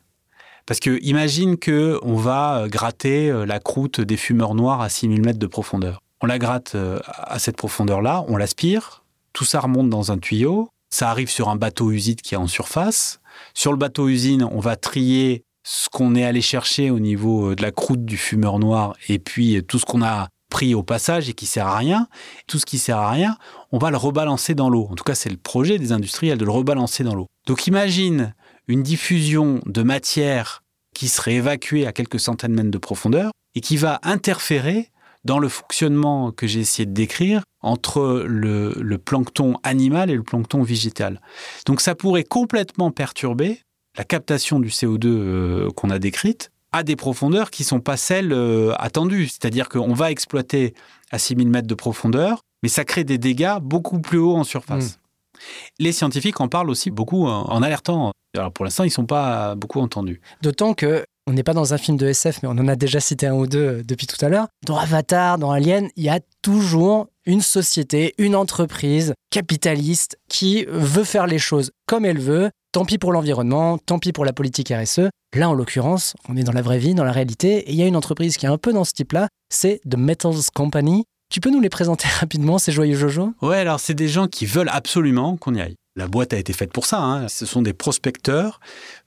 [0.67, 5.47] Parce que imagine que va gratter la croûte des fumeurs noirs à 6000 mètres de
[5.47, 6.01] profondeur.
[6.21, 6.75] On la gratte
[7.05, 9.03] à cette profondeur-là, on l'aspire,
[9.33, 12.47] tout ça remonte dans un tuyau, ça arrive sur un bateau usine qui est en
[12.47, 13.19] surface,
[13.53, 17.55] sur le bateau usine, on va trier ce qu'on est allé chercher au niveau euh,
[17.55, 20.81] de la croûte du fumeur noir et puis euh, tout ce qu'on a pris au
[20.81, 22.07] passage et qui sert à rien.
[22.47, 23.37] Tout ce qui sert à rien,
[23.73, 24.87] on va le rebalancer dans l'eau.
[24.89, 27.27] En tout cas, c'est le projet des industriels de le rebalancer dans l'eau.
[27.47, 28.33] Donc imagine
[28.67, 33.61] une diffusion de matière qui serait évacuée à quelques centaines de mètres de profondeur et
[33.61, 34.89] qui va interférer
[35.25, 40.63] dans le fonctionnement que j'ai essayé de décrire entre le, plancton animal et le plancton
[40.63, 41.21] végétal.
[41.65, 43.59] Donc ça pourrait complètement perturber
[43.97, 47.97] la captation du CO2 euh, qu'on a décrite à des profondeurs qui ne sont pas
[47.97, 49.27] celles euh, attendues.
[49.27, 50.73] C'est-à-dire qu'on va exploiter
[51.11, 54.95] à 6000 mètres de profondeur, mais ça crée des dégâts beaucoup plus hauts en surface.
[54.95, 55.39] Hmm.
[55.79, 58.11] Les scientifiques en parlent aussi beaucoup en alertant.
[58.37, 60.21] Alors pour l'instant, ils ne sont pas beaucoup entendus.
[60.41, 63.01] D'autant que on n'est pas dans un film de SF, mais on en a déjà
[63.01, 64.47] cité un ou deux euh, depuis tout à l'heure.
[64.65, 71.03] Dans Avatar, dans Alien, il y a toujours une société, une entreprise capitaliste qui veut
[71.03, 72.49] faire les choses comme elle veut.
[72.71, 75.09] Tant pis pour l'environnement, tant pis pour la politique RSE.
[75.35, 77.83] Là, en l'occurrence, on est dans la vraie vie, dans la réalité, et il y
[77.83, 81.03] a une entreprise qui est un peu dans ce type-là, c'est The Metals Company.
[81.29, 83.33] Tu peux nous les présenter rapidement, ces joyeux Jojo?
[83.41, 85.75] Ouais, alors c'est des gens qui veulent absolument qu'on y aille.
[85.97, 87.01] La boîte a été faite pour ça.
[87.01, 87.27] Hein.
[87.27, 88.59] Ce sont des prospecteurs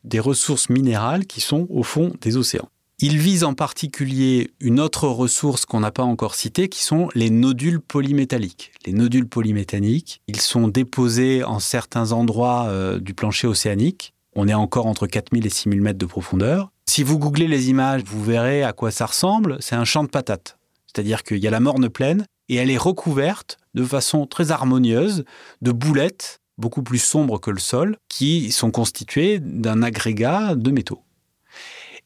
[0.02, 2.68] des ressources minérales qui sont au fond des océans.
[2.98, 7.30] Ils visent en particulier une autre ressource qu'on n'a pas encore citée, qui sont les
[7.30, 8.72] nodules polymétalliques.
[8.84, 14.12] Les nodules polymétalliques, ils sont déposés en certains endroits euh, du plancher océanique.
[14.34, 16.72] On est encore entre 4000 et 6000 mètres de profondeur.
[16.86, 19.58] Si vous googlez les images, vous verrez à quoi ça ressemble.
[19.60, 20.58] C'est un champ de patates.
[20.88, 25.24] C'est-à-dire qu'il y a la morne pleine et elle est recouverte de façon très harmonieuse
[25.62, 31.02] de boulettes beaucoup plus sombres que le sol, qui sont constituées d'un agrégat de métaux.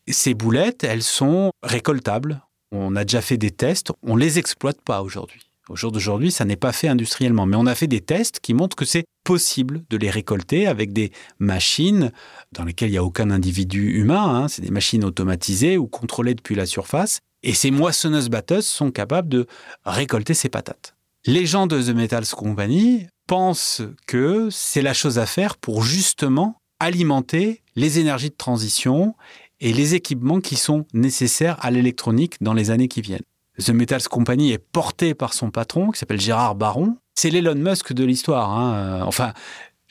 [0.08, 2.42] Ces boulettes, elles sont récoltables.
[2.72, 5.40] On a déjà fait des tests, on ne les exploite pas aujourd'hui.
[5.70, 8.52] Au jour d'aujourd'hui, ça n'est pas fait industriellement, mais on a fait des tests qui
[8.52, 12.12] montrent que c'est possible de les récolter avec des machines
[12.52, 14.42] dans lesquelles il n'y a aucun individu humain.
[14.42, 14.48] Hein.
[14.48, 17.20] C'est des machines automatisées ou contrôlées depuis la surface.
[17.42, 19.46] Et ces moissonneuses-batteuses sont capables de
[19.86, 20.93] récolter ces patates.
[21.26, 26.60] Les gens de The Metals Company pensent que c'est la chose à faire pour justement
[26.80, 29.14] alimenter les énergies de transition
[29.60, 33.22] et les équipements qui sont nécessaires à l'électronique dans les années qui viennent.
[33.58, 36.96] The Metals Company est porté par son patron, qui s'appelle Gérard Baron.
[37.14, 38.50] C'est l'Elon Musk de l'histoire.
[38.50, 39.02] Hein.
[39.06, 39.32] Enfin,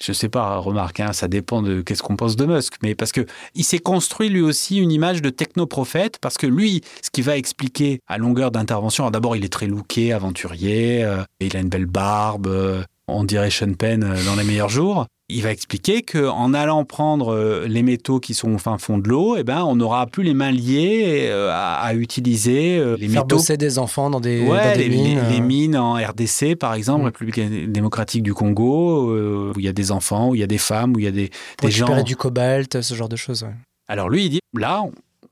[0.01, 3.11] je sais pas, remarque, hein, ça dépend de qu'est-ce qu'on pense de Musk, mais parce
[3.11, 3.25] que
[3.55, 7.37] il s'est construit lui aussi une image de technoprophète, parce que lui, ce qui va
[7.37, 11.85] expliquer à longueur d'intervention, d'abord il est très looké, aventurier, euh, il a une belle
[11.85, 16.83] barbe, euh, on dirait Sean euh, dans les meilleurs jours il va expliquer qu'en allant
[16.85, 20.05] prendre euh, les métaux qui sont au fin fond de l'eau, eh ben, on n'aura
[20.07, 23.37] plus les mains liées euh, à, utiliser euh, les Faire métaux.
[23.37, 25.21] bosser des enfants dans des, Ouais, dans des les, mines.
[25.29, 27.05] les- les mines en RDC, par exemple, Mm.
[27.05, 29.11] République démocratique du Congo,
[29.53, 31.07] où il y a des enfants, où il y a des femmes, où il y
[31.07, 32.03] a des, pour des gens.
[32.03, 33.43] du cobalt, ce genre de choses.
[33.43, 33.53] ouais.
[33.87, 34.83] Alors lui, il dit, là,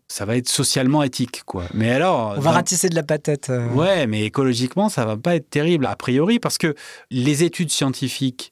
[0.07, 1.63] ça va être socialement éthique, quoi.
[1.73, 3.49] Mais alors, On va ratisser de la patate.
[3.49, 3.67] euh.
[3.69, 6.75] Ouais, mais écologiquement, ça va pas être terrible a priori parce que
[7.11, 8.51] les études scientifiques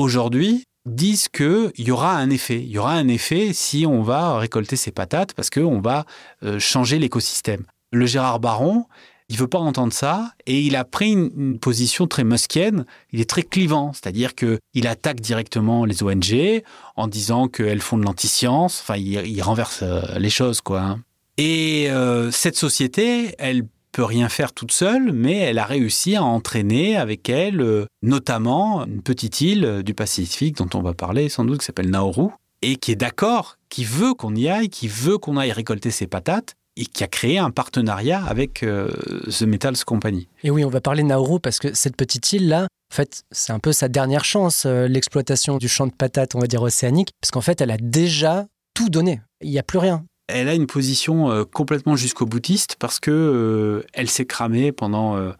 [0.00, 2.60] aujourd'hui disent qu'il y aura un effet.
[2.60, 6.04] Il y aura un effet si on va récolter ces patates parce qu'on va
[6.42, 7.64] euh, changer l'écosystème.
[7.92, 8.86] Le Gérard Baron,
[9.28, 12.84] il veut pas entendre ça et il a pris une, position très muskienne.
[13.12, 16.62] Il est très clivant, c'est-à-dire que il attaque directement les ONG
[16.96, 18.80] en disant qu'elles font de l'antiscience.
[18.80, 20.80] Enfin, il, il renverse euh, les choses, quoi.
[20.80, 21.00] hein.
[21.36, 26.22] Et euh, cette société, elle peut rien faire toute seule, mais elle a réussi à
[26.22, 31.28] entraîner avec elle, euh, notamment une petite île euh, du Pacifique dont on va parler
[31.28, 32.28] sans doute, qui s'appelle Nauru,
[32.62, 36.06] et qui est d'accord, qui veut qu'on y aille, qui veut qu'on aille récolter ses
[36.06, 38.90] patates, et qui a créé un partenariat avec euh,
[39.28, 40.28] The Metals Company.
[40.44, 43.58] Et oui, on va parler Nauru parce que cette petite île-là, en fait, c'est un
[43.58, 47.40] peu sa dernière chance, l'exploitation du champ de patates, on va dire océanique, parce qu'en
[47.40, 49.20] fait, elle a déjà tout donné.
[49.42, 50.04] Il n'y a plus rien.
[50.32, 55.16] Elle a une position euh, complètement jusqu'au boutiste parce que euh, elle s'est cramée pendant
[55.16, 55.32] euh,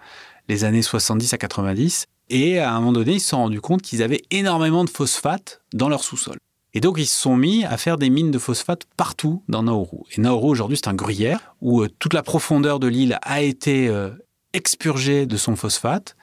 [0.48, 3.82] les années 70 à 90 et à un moment donné, ils se sont rendus compte
[3.82, 6.36] qu'ils avaient énormément de phosphate dans leur sous-sol.
[6.74, 9.98] Et donc, ils se sont mis à faire des mines de phosphate partout dans Nauru.
[10.12, 13.92] Et Nauru, aujourd'hui, c'est un gruyère où toute la profondeur de l'île a été
[14.52, 16.14] expurgée de son phosphate.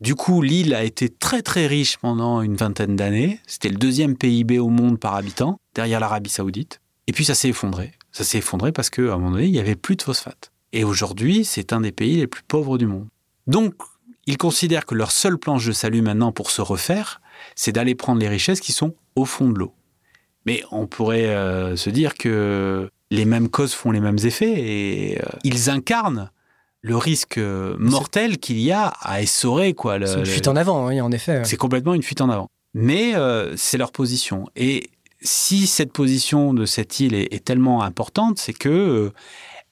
[0.00, 3.40] Du coup, l'île a été très très riche pendant une vingtaine d'années.
[3.48, 6.80] C'était le deuxième PIB au monde par habitant, derrière l'Arabie Saoudite.
[7.08, 7.92] Et puis ça s'est effondré.
[8.12, 10.50] Ça s'est effondré parce qu'à un moment donné, il n'y avait plus de phosphate.
[10.72, 13.06] Et aujourd'hui, c'est un des pays les plus pauvres du monde.
[13.46, 13.74] Donc,
[14.26, 17.20] ils considèrent que leur seule planche de salut maintenant pour se refaire,
[17.54, 19.72] c'est d'aller prendre les richesses qui sont au fond de l'eau.
[20.46, 25.18] Mais on pourrait euh, se dire que les mêmes causes font les mêmes effets et
[25.18, 26.30] euh, ils incarnent
[26.82, 29.98] le risque euh, mortel qu'il y a à essorer quoi.
[29.98, 31.42] le- C'est une fuite en avant, oui, en effet.
[31.44, 32.48] c'est complètement une fuite en avant.
[32.74, 34.46] Mais euh, c'est leur position.
[34.56, 39.10] Et si cette position de cette île est, est tellement importante, c'est que euh,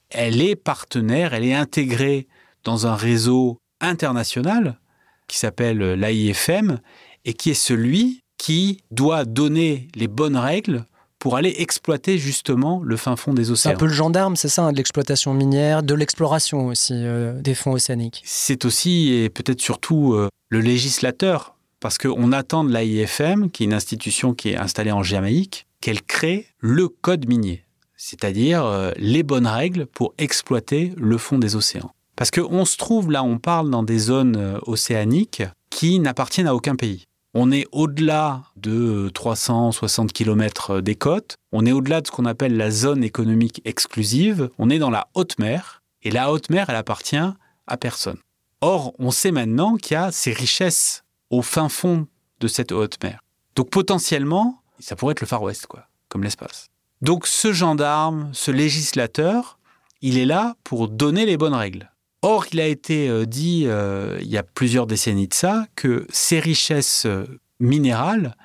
[0.09, 2.27] elle est partenaire, elle est intégrée
[2.63, 4.79] dans un réseau international
[5.27, 6.79] qui s'appelle euh, l'AIFM
[7.25, 10.85] et qui est celui qui doit donner les bonnes règles
[11.19, 13.71] pour aller exploiter justement le fin fond des C'est océans.
[13.73, 17.55] un peu le gendarme, c'est ça, hein, de l'exploitation minière, de l'exploration aussi euh, des
[17.55, 18.21] fonds océaniques.
[18.23, 21.56] c'est aussi et peut-être surtout euh, le législateur,
[21.87, 26.01] parce qu'on attend de l'AIFM, qui est une institution qui est installée en Jamaïque, qu'elle
[26.01, 27.63] crée le code minier,
[27.95, 31.93] c'est-à-dire euh, les bonnes règles pour exploiter le fond des océans.
[32.17, 36.55] Parce qu'on se trouve là, on parle dans des zones euh, océaniques qui n'appartiennent à
[36.55, 37.05] aucun pays.
[37.33, 42.57] On est au-delà de 360 km des côtes, on est au-delà de ce qu'on appelle
[42.57, 46.75] la zone économique exclusive, on est dans la haute mer, et la haute mer, elle
[46.75, 48.17] appartient à personne.
[48.59, 52.07] Or, on sait maintenant qu'il y a ces richesses au fin fond
[52.39, 53.23] de cette haute mer.
[53.55, 56.67] Donc potentiellement, ça pourrait être le Far West, quoi, comme l'espace.
[57.01, 59.59] Donc ce gendarme, ce législateur,
[60.01, 61.91] il est là pour donner les bonnes règles.
[62.21, 66.07] Or, il a été euh, dit euh, il y a plusieurs décennies de ça que
[66.09, 67.25] ces richesses euh,
[67.59, 68.35] minérales,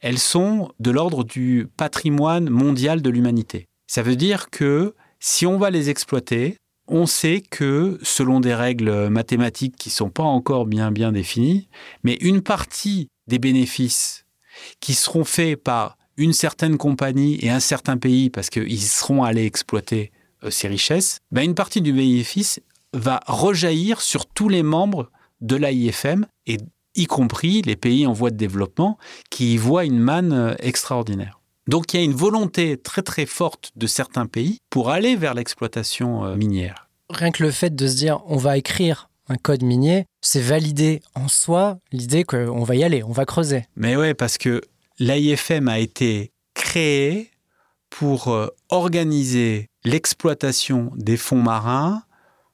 [0.00, 3.68] elles sont de l'ordre du patrimoine mondial de l'humanité.
[3.86, 6.56] Ça veut dire que si on va les exploiter,
[6.90, 11.68] on sait que, selon des règles mathématiques qui ne sont pas encore bien définies,
[12.02, 14.26] mais une partie des bénéfices
[14.80, 19.46] qui seront faits par une certaine compagnie et un certain pays, parce qu'ils seront allés
[19.46, 20.12] exploiter
[20.44, 22.60] euh, ces richesses, ben une partie du bénéfice
[22.92, 26.26] va rejaillir sur tous les membres de l'AIFM,
[26.96, 28.98] y compris les pays en voie de développement,
[29.30, 31.39] qui y voient une manne euh, extraordinaire.
[31.70, 35.34] Donc il y a une volonté très très forte de certains pays pour aller vers
[35.34, 36.88] l'exploitation euh, minière.
[37.08, 41.00] Rien que le fait de se dire on va écrire un code minier, c'est valider
[41.14, 43.66] en soi l'idée qu'on va y aller, on va creuser.
[43.76, 44.62] Mais ouais, parce que
[44.98, 47.30] l'AIFM a été créé
[47.88, 52.02] pour euh, organiser l'exploitation des fonds marins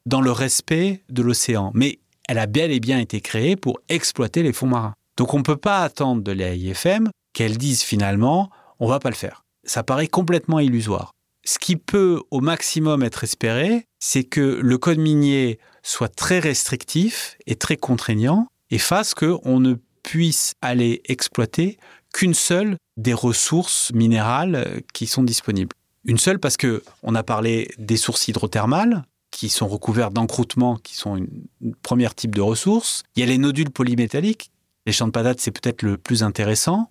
[0.04, 1.70] dans le respect de l'océan.
[1.72, 4.92] Mais elle a bel et bien été créée pour exploiter les fonds marins.
[5.16, 8.50] Donc on ne peut pas attendre de l'AIFM qu'elle dise finalement
[8.80, 9.44] on va pas le faire.
[9.64, 11.12] Ça paraît complètement illusoire.
[11.44, 17.36] Ce qui peut au maximum être espéré, c'est que le code minier soit très restrictif
[17.46, 21.78] et très contraignant et fasse qu'on ne puisse aller exploiter
[22.12, 25.74] qu'une seule des ressources minérales qui sont disponibles.
[26.04, 30.94] Une seule parce que on a parlé des sources hydrothermales qui sont recouvertes d'encroûtements, qui
[30.94, 31.46] sont une,
[31.82, 33.02] première type de ressources.
[33.16, 34.50] Il y a les nodules polymétalliques.
[34.86, 36.90] Les champs de patates, c'est peut-être le plus intéressant.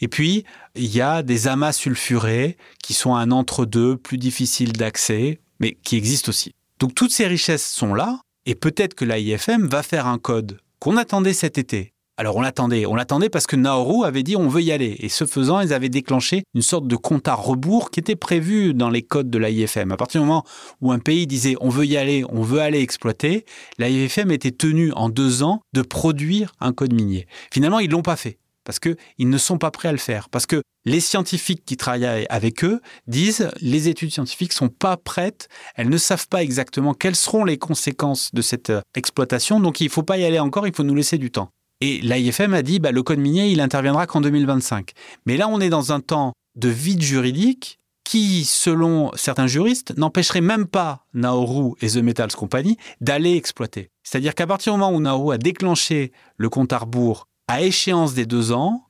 [0.00, 5.40] Et puis, il y a des amas sulfurés qui sont un entre-deux, plus difficile d'accès,
[5.60, 6.54] mais qui existent aussi.
[6.78, 10.96] Donc toutes ces richesses sont là, et peut-être que l'AIFM va faire un code qu'on
[10.96, 14.62] attendait cet été, alors on l'attendait, on l'attendait parce que Nauru avait dit on veut
[14.62, 14.96] y aller.
[15.00, 18.72] Et ce faisant, ils avaient déclenché une sorte de compte à rebours qui était prévu
[18.72, 19.92] dans les codes de l'AIFM.
[19.92, 20.44] À partir du moment
[20.80, 23.44] où un pays disait on veut y aller, on veut aller exploiter,
[23.78, 27.26] l'AIFM était tenu en deux ans de produire un code minier.
[27.52, 28.96] Finalement, ils l'ont pas fait parce qu'ils
[29.30, 30.28] ne sont pas prêts à le faire.
[30.28, 35.48] Parce que les scientifiques qui travaillent avec eux disent les études scientifiques sont pas prêtes,
[35.76, 39.84] elles ne savent pas exactement quelles seront les conséquences de cette euh, exploitation, donc il
[39.84, 41.50] ne faut pas y aller encore, il faut nous laisser du temps.
[41.80, 44.92] Et l'AIFM a dit, bah, le code minier, il interviendra qu'en 2025.
[45.26, 50.40] Mais là, on est dans un temps de vide juridique qui, selon certains juristes, n'empêcherait
[50.40, 53.90] même pas Nauru et The Metals Company d'aller exploiter.
[54.04, 58.14] C'est-à-dire qu'à partir du moment où Nauru a déclenché le compte à rebours à échéance
[58.14, 58.86] des deux ans,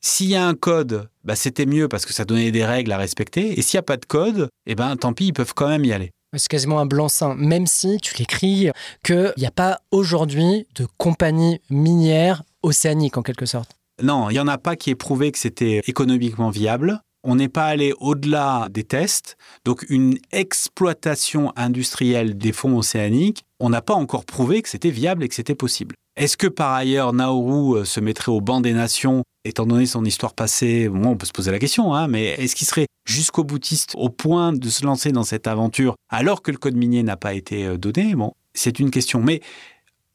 [0.00, 2.96] s'il y a un code, bah, c'était mieux parce que ça donnait des règles à
[2.96, 3.58] respecter.
[3.58, 5.84] Et s'il n'y a pas de code, eh ben, tant pis, ils peuvent quand même
[5.84, 6.12] y aller.
[6.36, 8.70] C'est quasiment un blanc-seing, même si tu l'écris
[9.04, 13.70] qu'il n'y a pas aujourd'hui de compagnie minière océanique en quelque sorte.
[14.02, 17.00] Non, il n'y en a pas qui ait prouvé que c'était économiquement viable.
[17.24, 19.36] On n'est pas allé au-delà des tests.
[19.64, 25.24] Donc une exploitation industrielle des fonds océaniques, on n'a pas encore prouvé que c'était viable
[25.24, 25.96] et que c'était possible.
[26.16, 30.04] Est-ce que par ailleurs Nauru euh, se mettrait au banc des nations, étant donné son
[30.04, 33.92] histoire passée on peut se poser la question, hein, mais est-ce qu'il serait jusqu'au boutiste
[33.96, 37.34] au point de se lancer dans cette aventure alors que le code minier n'a pas
[37.34, 38.14] été euh, donné?
[38.54, 39.20] C'est une question.
[39.20, 39.40] Mais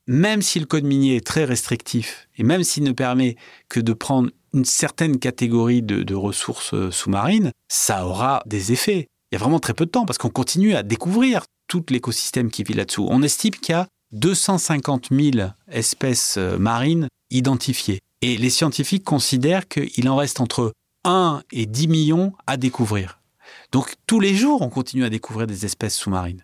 [0.07, 3.35] même si le code minier est très restrictif et même s'il ne permet
[3.69, 9.07] que de prendre une certaine catégorie de, de ressources euh, sous-marines, ça aura des effets.
[9.31, 12.51] Il y a vraiment très peu de temps parce qu'on continue à découvrir tout l'écosystème
[12.51, 13.07] qui vit là-dessous.
[13.09, 18.01] On estime qu'il y a 250 000 espèces euh, marines identifiées.
[18.21, 23.19] Et les scientifiques considèrent qu'il en reste entre 1 et 10 millions à découvrir.
[23.71, 26.43] Donc tous les jours, on continue à découvrir des espèces sous-marines.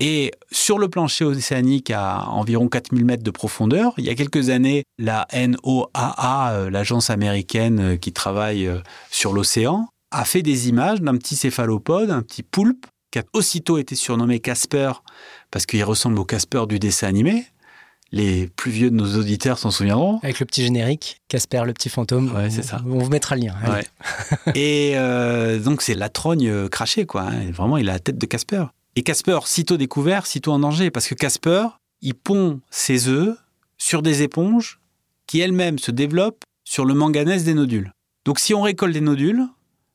[0.00, 4.50] Et sur le plancher océanique à environ 4000 mètres de profondeur, il y a quelques
[4.50, 8.70] années, la NOAA, euh, l'agence américaine euh, qui travaille
[9.10, 13.78] sur l'océan, a fait des images d'un petit céphalopode, un petit poulpe, qui a aussitôt
[13.78, 14.92] été surnommé Casper
[15.50, 17.46] parce qu'il ressemble au Casper du dessin animé.
[18.12, 20.20] Les plus vieux de nos auditeurs s'en souviendront.
[20.22, 22.30] Avec le petit générique, Casper, le petit fantôme.
[22.34, 22.82] Ouais, c'est ça.
[22.86, 23.54] On vous mettra le lien.
[24.54, 27.22] Et euh, donc, c'est la trogne euh, crachée, quoi.
[27.22, 27.50] Hein.
[27.50, 28.64] Vraiment, il a la tête de Casper.
[28.96, 30.90] Et Casper, sitôt découvert, sitôt en danger.
[30.90, 31.68] Parce que Casper,
[32.02, 33.34] il pond ses œufs
[33.78, 34.78] sur des éponges
[35.26, 37.92] qui elles-mêmes se développent sur le manganèse des nodules.
[38.26, 39.46] Donc, si on récolte des nodules,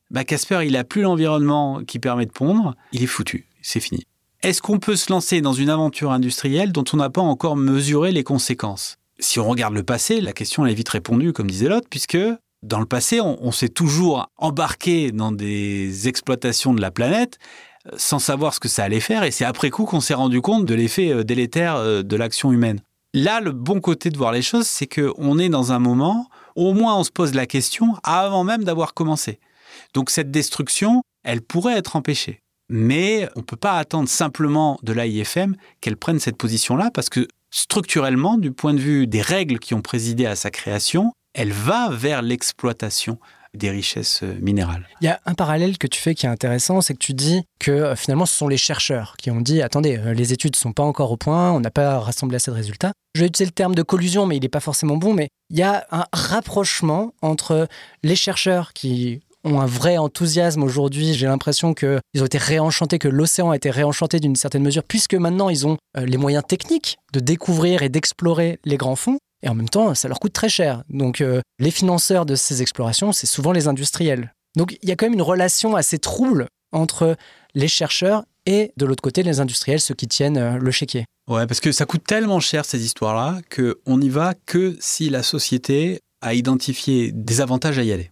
[0.09, 4.05] bah Casper, il a plus l'environnement qui permet de pondre, il est foutu, c'est fini.
[4.47, 8.13] Est-ce qu'on peut se lancer dans une aventure industrielle dont on n'a pas encore mesuré
[8.13, 8.97] les conséquences?
[9.19, 12.17] Si on regarde le passé, la question est vite répondue, comme disait l'autre, puisque
[12.63, 17.39] dans le passé, on, s'est toujours embarqué dans des exploitations de la planète
[17.87, 20.39] euh, sans savoir ce que ça allait faire, et c'est après coup qu'on s'est rendu
[20.39, 22.79] compte de l'effet euh, délétère euh, de l'action humaine.
[23.13, 26.73] Là, le bon côté de voir les choses, c'est qu'on est dans un moment, au
[26.73, 29.41] moins on se pose la question avant même d'avoir commencé.
[29.93, 32.39] Donc cette destruction, elle pourrait être empêchée.
[32.69, 37.27] Mais on ne peut pas attendre simplement de l'AIFM qu'elle prenne cette position-là, parce que
[37.49, 41.89] structurellement, du point de vue des règles qui ont présidé à sa création, elle va
[41.91, 43.19] vers l'exploitation
[43.53, 44.87] des richesses euh, minérales.
[45.01, 47.43] Il y a un parallèle que tu fais qui est intéressant, c'est que tu dis
[47.59, 50.57] que euh, finalement ce sont les chercheurs qui ont dit attendez, euh, les études ne
[50.57, 52.91] sont pas encore au point, on n'a pas rassemblé assez de résultats.
[53.15, 55.57] Je vais utiliser le terme de collusion, mais il n'est pas forcément bon, mais il
[55.57, 57.67] y a un rapprochement entre
[58.03, 59.21] les chercheurs qui
[59.53, 61.13] ont un vrai enthousiasme aujourd'hui.
[61.13, 65.13] J'ai l'impression qu'ils ont été réenchantés, que l'océan a été réenchanté d'une certaine mesure, puisque
[65.13, 69.17] maintenant ils ont euh, les moyens techniques de découvrir et d'explorer les grands fonds.
[69.43, 70.83] Et en même temps, ça leur coûte très cher.
[70.89, 74.33] Donc euh, les financeurs de ces explorations, c'est souvent les industriels.
[74.55, 77.15] Donc il y a quand même une relation assez trouble entre
[77.53, 81.05] les chercheurs et de l'autre côté les industriels, ceux qui tiennent euh, le chéquier.
[81.29, 85.21] Ouais, parce que ça coûte tellement cher ces histoires-là qu'on n'y va que si la
[85.23, 88.11] société a identifié des avantages à y aller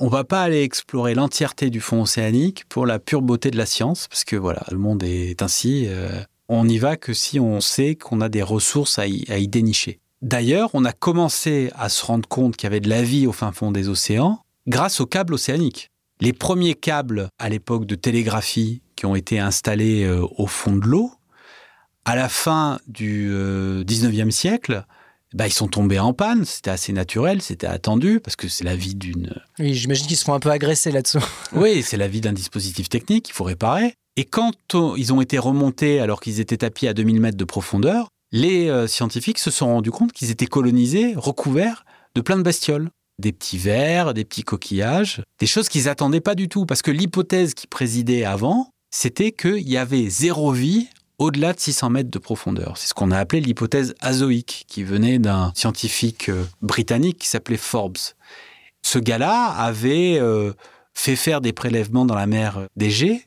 [0.00, 3.66] on va pas aller explorer l'entièreté du fond océanique pour la pure beauté de la
[3.66, 5.84] science, parce que voilà, le monde est ainsi.
[5.88, 9.38] Euh, On n'y va que si on sait qu'on a des ressources à y, à
[9.38, 10.00] y dénicher.
[10.22, 13.32] D'ailleurs, on a commencé à se rendre compte qu'il y avait de la vie au
[13.32, 15.90] fin fond des océans grâce aux câbles océaniques.
[16.20, 20.86] Les premiers câbles à l'époque de télégraphie qui ont été installés euh, au fond de
[20.86, 21.12] l'eau,
[22.04, 24.84] à la fin du euh, 19e siècle,
[25.34, 26.44] bah, ils sont tombés en panne.
[26.44, 29.34] C'était assez naturel, c'était attendu, parce que c'est la vie d'une.
[29.58, 31.24] Oui, j'imagine qu'ils se font un peu agresser là-dessous.
[31.52, 33.94] oui, c'est la vie d'un dispositif technique, il faut réparer.
[34.16, 37.44] Et quand on, ils ont été remontés alors qu'ils étaient tapis à 2000 mètres de
[37.44, 42.42] profondeur, les euh, scientifiques se sont rendus compte qu'ils étaient colonisés, recouverts de plein de
[42.42, 42.90] bestioles.
[43.18, 46.90] Des petits vers, des petits coquillages, des choses qu'ils n'attendaient pas du tout, parce que
[46.90, 50.88] l'hypothèse qui présidait avant, c'était qu'il y avait zéro vie
[51.20, 52.76] au-delà de 600 mètres de profondeur.
[52.78, 57.58] C'est ce qu'on a appelé l'hypothèse azoïque, qui venait d'un scientifique euh, britannique qui s'appelait
[57.58, 57.98] Forbes.
[58.82, 60.52] Ce gars-là avait euh,
[60.94, 63.26] fait faire des prélèvements dans la mer d'Égée,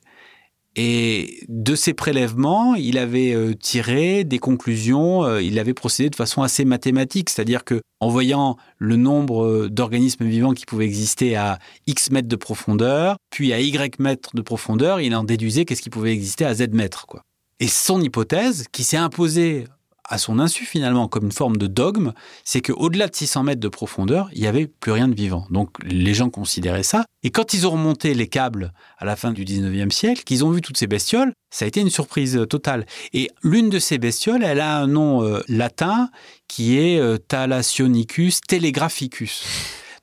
[0.75, 6.41] et de ces prélèvements, il avait euh, tiré des conclusions, il avait procédé de façon
[6.41, 12.09] assez mathématique, c'est-à-dire que en voyant le nombre d'organismes vivants qui pouvaient exister à X
[12.09, 16.11] mètres de profondeur, puis à Y mètres de profondeur, il en déduisait qu'est-ce qui pouvait
[16.11, 17.05] exister à Z mètres.
[17.05, 17.21] Quoi.
[17.63, 19.63] Et son hypothèse, qui s'est imposée
[20.03, 22.11] à son insu finalement comme une forme de dogme,
[22.43, 25.47] c'est qu'au-delà de 600 mètres de profondeur, il n'y avait plus rien de vivant.
[25.49, 27.05] Donc les gens considéraient ça.
[27.23, 30.51] Et quand ils ont remonté les câbles à la fin du 19e siècle, qu'ils ont
[30.51, 32.85] vu toutes ces bestioles, ça a été une surprise totale.
[33.13, 36.09] Et l'une de ces bestioles, elle a un nom euh, latin
[36.49, 39.45] qui est euh, Thalassionicus telegraphicus.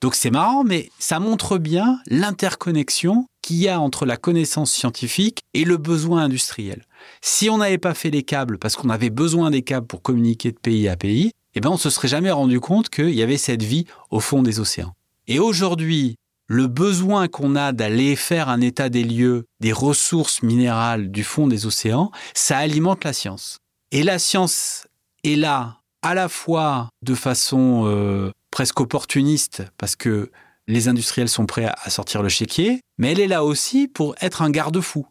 [0.00, 5.42] Donc c'est marrant, mais ça montre bien l'interconnexion qu'il y a entre la connaissance scientifique
[5.54, 6.84] et le besoin industriel.
[7.20, 10.52] Si on n'avait pas fait les câbles parce qu'on avait besoin des câbles pour communiquer
[10.52, 13.36] de pays à pays, eh ben on se serait jamais rendu compte qu'il y avait
[13.36, 14.94] cette vie au fond des océans.
[15.26, 16.16] Et aujourd'hui,
[16.46, 21.46] le besoin qu'on a d'aller faire un état des lieux des ressources minérales du fond
[21.46, 23.58] des océans, ça alimente la science.
[23.92, 24.86] Et la science
[25.22, 30.30] est là à la fois de façon euh, presque opportuniste, parce que
[30.70, 34.40] les industriels sont prêts à sortir le chéquier, mais elle est là aussi pour être
[34.40, 35.06] un garde-fou.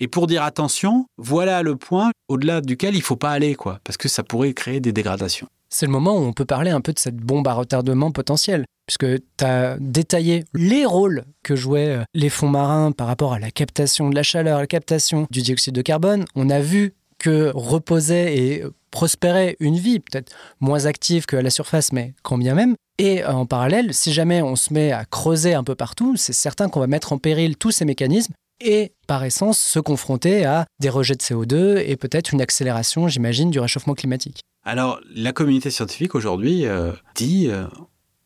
[0.00, 3.78] Et pour dire attention, voilà le point au-delà duquel il ne faut pas aller, quoi,
[3.84, 5.48] parce que ça pourrait créer des dégradations.
[5.68, 8.64] C'est le moment où on peut parler un peu de cette bombe à retardement potentielle,
[8.86, 13.38] puisque tu as détaillé les rôles que jouaient euh, les fonds marins par rapport à
[13.38, 16.24] la captation de la chaleur, la captation du dioxyde de carbone.
[16.34, 21.92] On a vu que reposait et prospérait une vie, peut-être moins active qu'à la surface,
[21.92, 22.74] mais quand bien même.
[23.04, 26.68] Et en parallèle, si jamais on se met à creuser un peu partout, c'est certain
[26.68, 30.88] qu'on va mettre en péril tous ces mécanismes et par essence se confronter à des
[30.88, 34.42] rejets de CO2 et peut-être une accélération, j'imagine, du réchauffement climatique.
[34.64, 37.66] Alors, la communauté scientifique aujourd'hui euh, dit euh,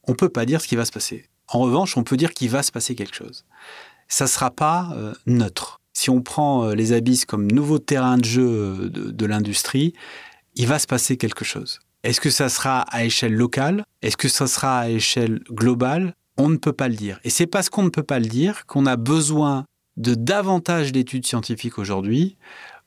[0.06, 1.24] on ne peut pas dire ce qui va se passer.
[1.48, 3.46] En revanche, on peut dire qu'il va se passer quelque chose.
[4.08, 5.80] Ça ne sera pas euh, neutre.
[5.94, 9.94] Si on prend euh, les abysses comme nouveau terrain de jeu euh, de l'industrie,
[10.54, 11.80] il va se passer quelque chose.
[12.02, 13.84] Est-ce que ça sera à échelle locale?
[14.02, 16.14] Est-ce que ça sera à échelle globale?
[16.36, 17.18] On ne peut pas le dire.
[17.24, 19.64] Et c'est parce qu'on ne peut pas le dire qu'on a besoin
[19.96, 22.36] de davantage d'études scientifiques aujourd'hui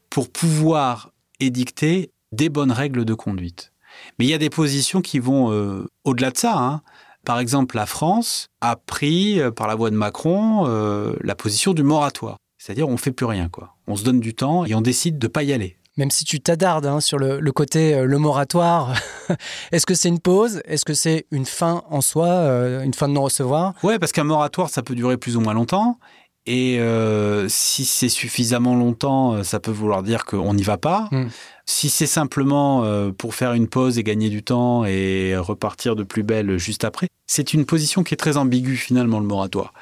[0.09, 3.71] pour pouvoir édicter des bonnes règles de conduite.
[4.17, 6.57] Mais il y a des positions qui vont euh, au-delà de ça.
[6.57, 6.81] Hein.
[7.25, 11.73] Par exemple, la France a pris, euh, par la voix de Macron, euh, la position
[11.73, 12.37] du moratoire.
[12.57, 13.49] C'est-à-dire, on fait plus rien.
[13.49, 13.75] quoi.
[13.87, 15.77] On se donne du temps et on décide de pas y aller.
[15.99, 18.95] Même si tu t'adardes hein, sur le, le côté, euh, le moratoire,
[19.73, 20.61] est-ce que c'est une pause?
[20.63, 23.73] Est-ce que c'est une fin en soi, euh, une fin de non-recevoir?
[23.83, 25.99] Ouais, parce qu'un moratoire, ça peut durer plus ou moins longtemps.
[26.45, 31.09] Et euh, si c'est suffisamment longtemps, ça peut vouloir dire qu'on n'y va pas.
[31.11, 31.25] Mm.
[31.65, 36.03] Si c'est simplement euh, pour faire une pause et gagner du temps et repartir de
[36.03, 39.73] plus belle juste après, c'est une position qui est très ambiguë finalement, le moratoire.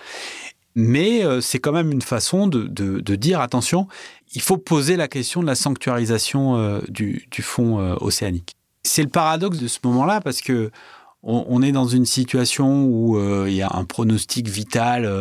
[0.79, 3.87] Mais euh, c'est quand même une façon de, dire, attention,
[4.35, 8.55] il faut poser la question de la sanctuarisation euh, du, du fond euh, océanique.
[8.83, 10.69] C'est le paradoxe de ce moment-là parce que
[11.23, 15.11] on, est dans une situation où il y a un pronostic vital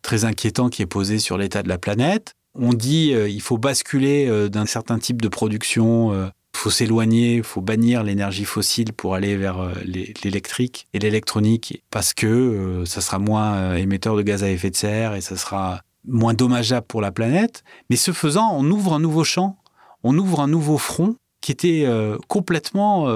[0.00, 2.34] très inquiétant qui est posé sur l'état de la planète.
[2.54, 8.02] On dit euh, il faut basculer d'un certain type de production, faut s'éloigner, faut bannir
[8.02, 13.18] l'énergie fossile pour aller vers euh, l'é- l'électrique et l'électronique parce que euh, ça sera
[13.18, 17.00] moins euh, émetteur de gaz à effet de serre et ça sera moins dommageable pour
[17.00, 17.62] la planète.
[17.90, 19.58] Mais ce faisant, on ouvre un nouveau champ,
[20.02, 21.86] on ouvre un nouveau front qui était
[22.26, 23.08] complètement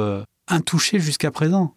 [0.46, 1.74] intouché jusqu'à présent.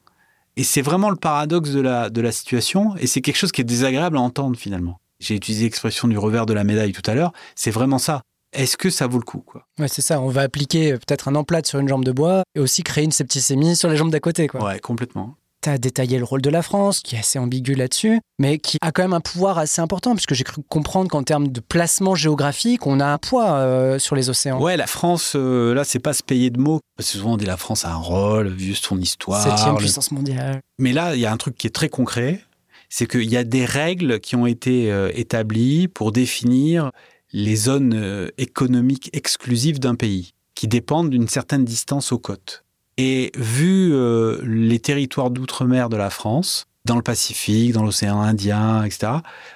[0.55, 3.61] Et c'est vraiment le paradoxe de la, de la situation, et c'est quelque chose qui
[3.61, 4.99] est désagréable à entendre finalement.
[5.19, 8.21] J'ai utilisé l'expression du revers de la médaille tout à l'heure, c'est vraiment ça.
[8.53, 9.67] Est-ce que ça vaut le coup quoi?
[9.79, 10.21] Ouais, c'est ça.
[10.21, 13.03] On va appliquer euh, peut-être un emplâtre sur une jambe de bois et aussi créer
[13.03, 14.47] une septicémie sur les jambes d'à côté.
[14.47, 14.63] Quoi.
[14.63, 15.35] Ouais, complètement.
[15.61, 18.77] Tu as détaillé le rôle de la France, qui est assez ambigu là-dessus, mais qui
[18.81, 22.15] a quand même un pouvoir assez important, puisque j'ai cru comprendre qu'en termes de placement
[22.15, 24.61] géographique, on a un poids euh, sur les océans.
[24.61, 26.81] Ouais, la France, euh, là, c'est pas se payer de mots.
[26.99, 29.41] Souvent, on dit la France a un rôle, vu son histoire.
[29.41, 30.59] Septième puissance mondiale.
[30.79, 32.41] Mais là, il y a un truc qui est très concret,
[32.89, 36.91] c'est qu'il y a des règles qui ont été euh, établies pour définir
[37.33, 42.63] les zones économiques exclusives d'un pays, qui dépendent d'une certaine distance aux côtes.
[42.97, 48.83] Et vu euh, les territoires d'outre-mer de la France, dans le Pacifique, dans l'océan Indien,
[48.83, 49.13] etc.,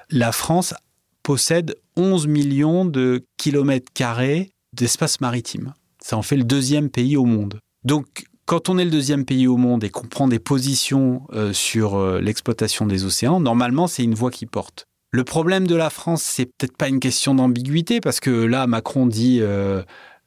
[0.10, 0.74] la France
[1.22, 5.74] possède 11 millions de kilomètres carrés d'espace maritime.
[6.02, 7.60] Ça en fait le deuxième pays au monde.
[7.84, 11.52] Donc, quand on est le deuxième pays au monde et qu'on prend des positions euh,
[11.52, 14.87] sur euh, l'exploitation des océans, normalement, c'est une voie qui porte.
[15.12, 19.08] Le problème de la France, c'est peut-être pas une question d'ambiguïté, parce que là, Macron
[19.08, 19.42] dit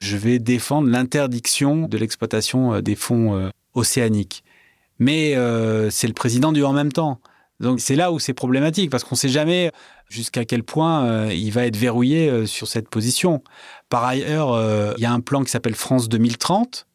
[0.00, 4.42] je vais défendre l'interdiction de l'exploitation euh, des fonds euh, océaniques.
[4.98, 7.20] Mais euh, c'est le président du en même temps.
[7.60, 9.70] Donc c'est là où c'est problématique, parce qu'on ne sait jamais
[10.08, 13.42] jusqu'à quel point il va être verrouillé sur cette position.
[13.90, 14.58] Par ailleurs,
[14.96, 16.86] il y a un plan qui s'appelle France 2030,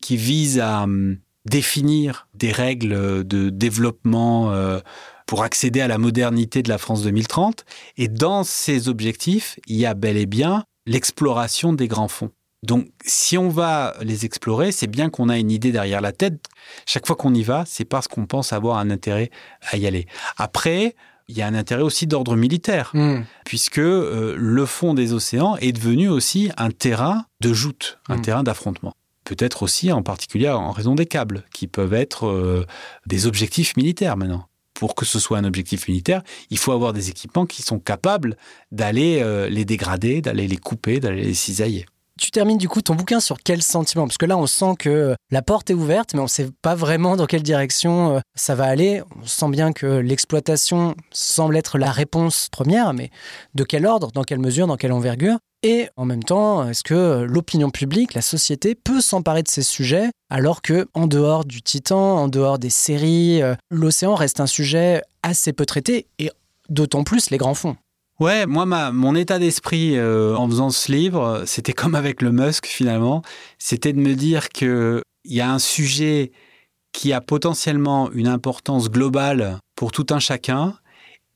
[0.00, 4.52] qui vise à hum, définir des règles de développement
[5.28, 7.64] pour accéder à la modernité de la France 2030.
[7.98, 12.30] Et dans ces objectifs, il y a bel et bien l'exploration des grands fonds.
[12.64, 16.46] Donc, si on va les explorer, c'est bien qu'on a une idée derrière la tête.
[16.86, 19.30] Chaque fois qu'on y va, c'est parce qu'on pense avoir un intérêt
[19.70, 20.06] à y aller.
[20.38, 20.96] Après,
[21.28, 23.20] il y a un intérêt aussi d'ordre militaire, hmm.
[23.44, 28.22] puisque euh, le fond des océans est devenu aussi un terrain de joute, un hmm.
[28.22, 28.94] terrain d'affrontement.
[29.24, 32.64] Peut-être aussi en particulier en raison des câbles, qui peuvent être euh,
[33.06, 34.48] des objectifs militaires maintenant.
[34.78, 38.36] Pour que ce soit un objectif militaire, il faut avoir des équipements qui sont capables
[38.70, 41.84] d'aller euh, les dégrader, d'aller les couper, d'aller les cisailler.
[42.18, 44.06] Tu termines du coup ton bouquin sur quel sentiment?
[44.06, 46.74] Parce que là, on sent que la porte est ouverte, mais on ne sait pas
[46.74, 49.02] vraiment dans quelle direction euh, ça va aller.
[49.22, 53.10] On sent bien que l'exploitation semble être la réponse première, mais
[53.54, 55.38] de quel ordre, dans quelle mesure, dans quelle envergure?
[55.62, 60.10] Et en même temps, est-ce que l'opinion publique, la société peut s'emparer de ces sujets
[60.30, 65.02] alors que en dehors du Titan, en dehors des séries, euh, l'océan reste un sujet
[65.22, 66.30] assez peu traité et
[66.68, 67.76] d'autant plus les grands fonds?
[68.20, 72.32] Ouais, moi, ma, mon état d'esprit euh, en faisant ce livre, c'était comme avec le
[72.32, 73.22] Musk finalement,
[73.58, 76.32] c'était de me dire qu'il y a un sujet
[76.92, 80.74] qui a potentiellement une importance globale pour tout un chacun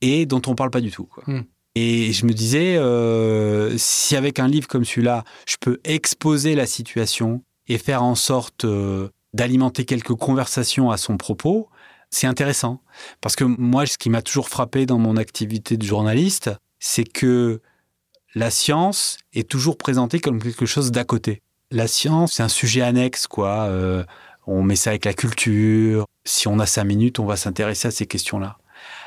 [0.01, 1.07] et dont on ne parle pas du tout.
[1.25, 1.41] Hmm.
[1.75, 6.65] Et je me disais, euh, si avec un livre comme celui-là, je peux exposer la
[6.65, 11.69] situation et faire en sorte euh, d'alimenter quelques conversations à son propos,
[12.11, 12.81] c'est intéressant.
[13.21, 16.51] Parce que moi, ce qui m'a toujours frappé dans mon activité de journaliste,
[16.85, 17.61] c'est que
[18.35, 21.41] la science est toujours présentée comme quelque chose d'à côté.
[21.71, 23.67] La science, c'est un sujet annexe, quoi.
[23.69, 24.03] Euh,
[24.47, 26.05] on met ça avec la culture.
[26.25, 28.57] Si on a cinq minutes, on va s'intéresser à ces questions-là.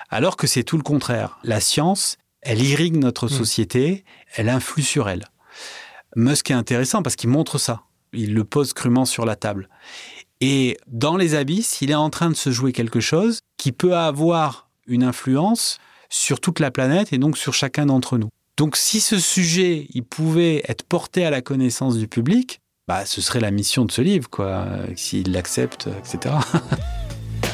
[0.09, 1.39] Alors que c'est tout le contraire.
[1.45, 3.37] La science, elle irrigue notre hmm.
[3.37, 4.05] société,
[4.37, 5.27] elle influe sur elle.
[6.17, 7.83] Musk est intéressant parce qu'il montre ça.
[8.15, 9.69] Il le pose crûment sur la table.
[10.41, 13.95] Et dans les abysses, il est en train de se jouer quelque chose qui peut
[13.95, 15.79] avoir une influence
[16.09, 18.29] sur toute la planète et donc sur chacun d'entre nous.
[18.57, 23.21] Donc si ce sujet, il pouvait être porté à la connaissance du public, bah, ce
[23.21, 26.35] serait la mission de ce livre, quoi, s'il l'accepte, etc.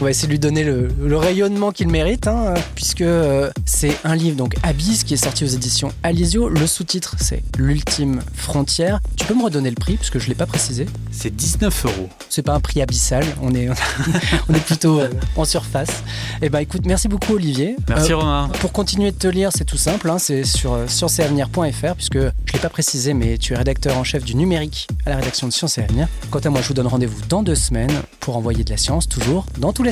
[0.03, 4.16] On va essayer de lui donner le, rayonnement qu'il mérite, hein, puisque euh, c'est un
[4.16, 6.48] livre, donc Abyss, qui est sorti aux éditions Alizio.
[6.48, 8.98] Le sous-titre, c'est L'ultime frontière.
[9.16, 10.86] Tu peux me redonner le prix, puisque je ne l'ai pas précisé?
[11.12, 12.09] C'est 19 euros.
[12.28, 13.68] C'est pas un prix abyssal, on est,
[14.48, 16.03] on est plutôt euh, en surface.
[16.40, 17.76] Eh ben écoute, merci beaucoup Olivier.
[17.88, 18.48] Merci euh, Romain.
[18.59, 22.53] Pour continuer de te lire, c'est tout simple, hein, c'est sur scienceetavenir.fr, puisque je ne
[22.55, 25.53] l'ai pas précisé, mais tu es rédacteur en chef du numérique à la rédaction de
[25.53, 26.09] Science et Avenir.
[26.32, 29.09] Quant à moi, je vous donne rendez-vous dans deux semaines pour envoyer de la science,
[29.09, 29.91] toujours dans tous les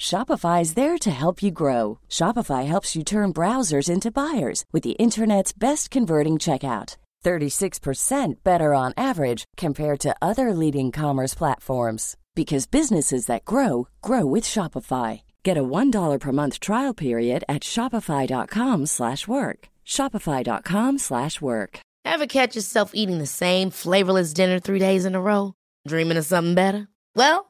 [0.00, 1.98] Shopify is there to help you grow.
[2.08, 6.96] Shopify helps you turn browsers into buyers with the internet's best converting checkout.
[7.22, 14.24] 36% better on average compared to other leading commerce platforms because businesses that grow grow
[14.24, 15.20] with Shopify.
[15.42, 19.68] Get a $1 per month trial period at shopify.com/work.
[19.86, 21.80] shopify.com/work.
[22.06, 25.52] Ever catch yourself eating the same flavorless dinner 3 days in a row,
[25.86, 26.88] dreaming of something better?
[27.14, 27.49] Well,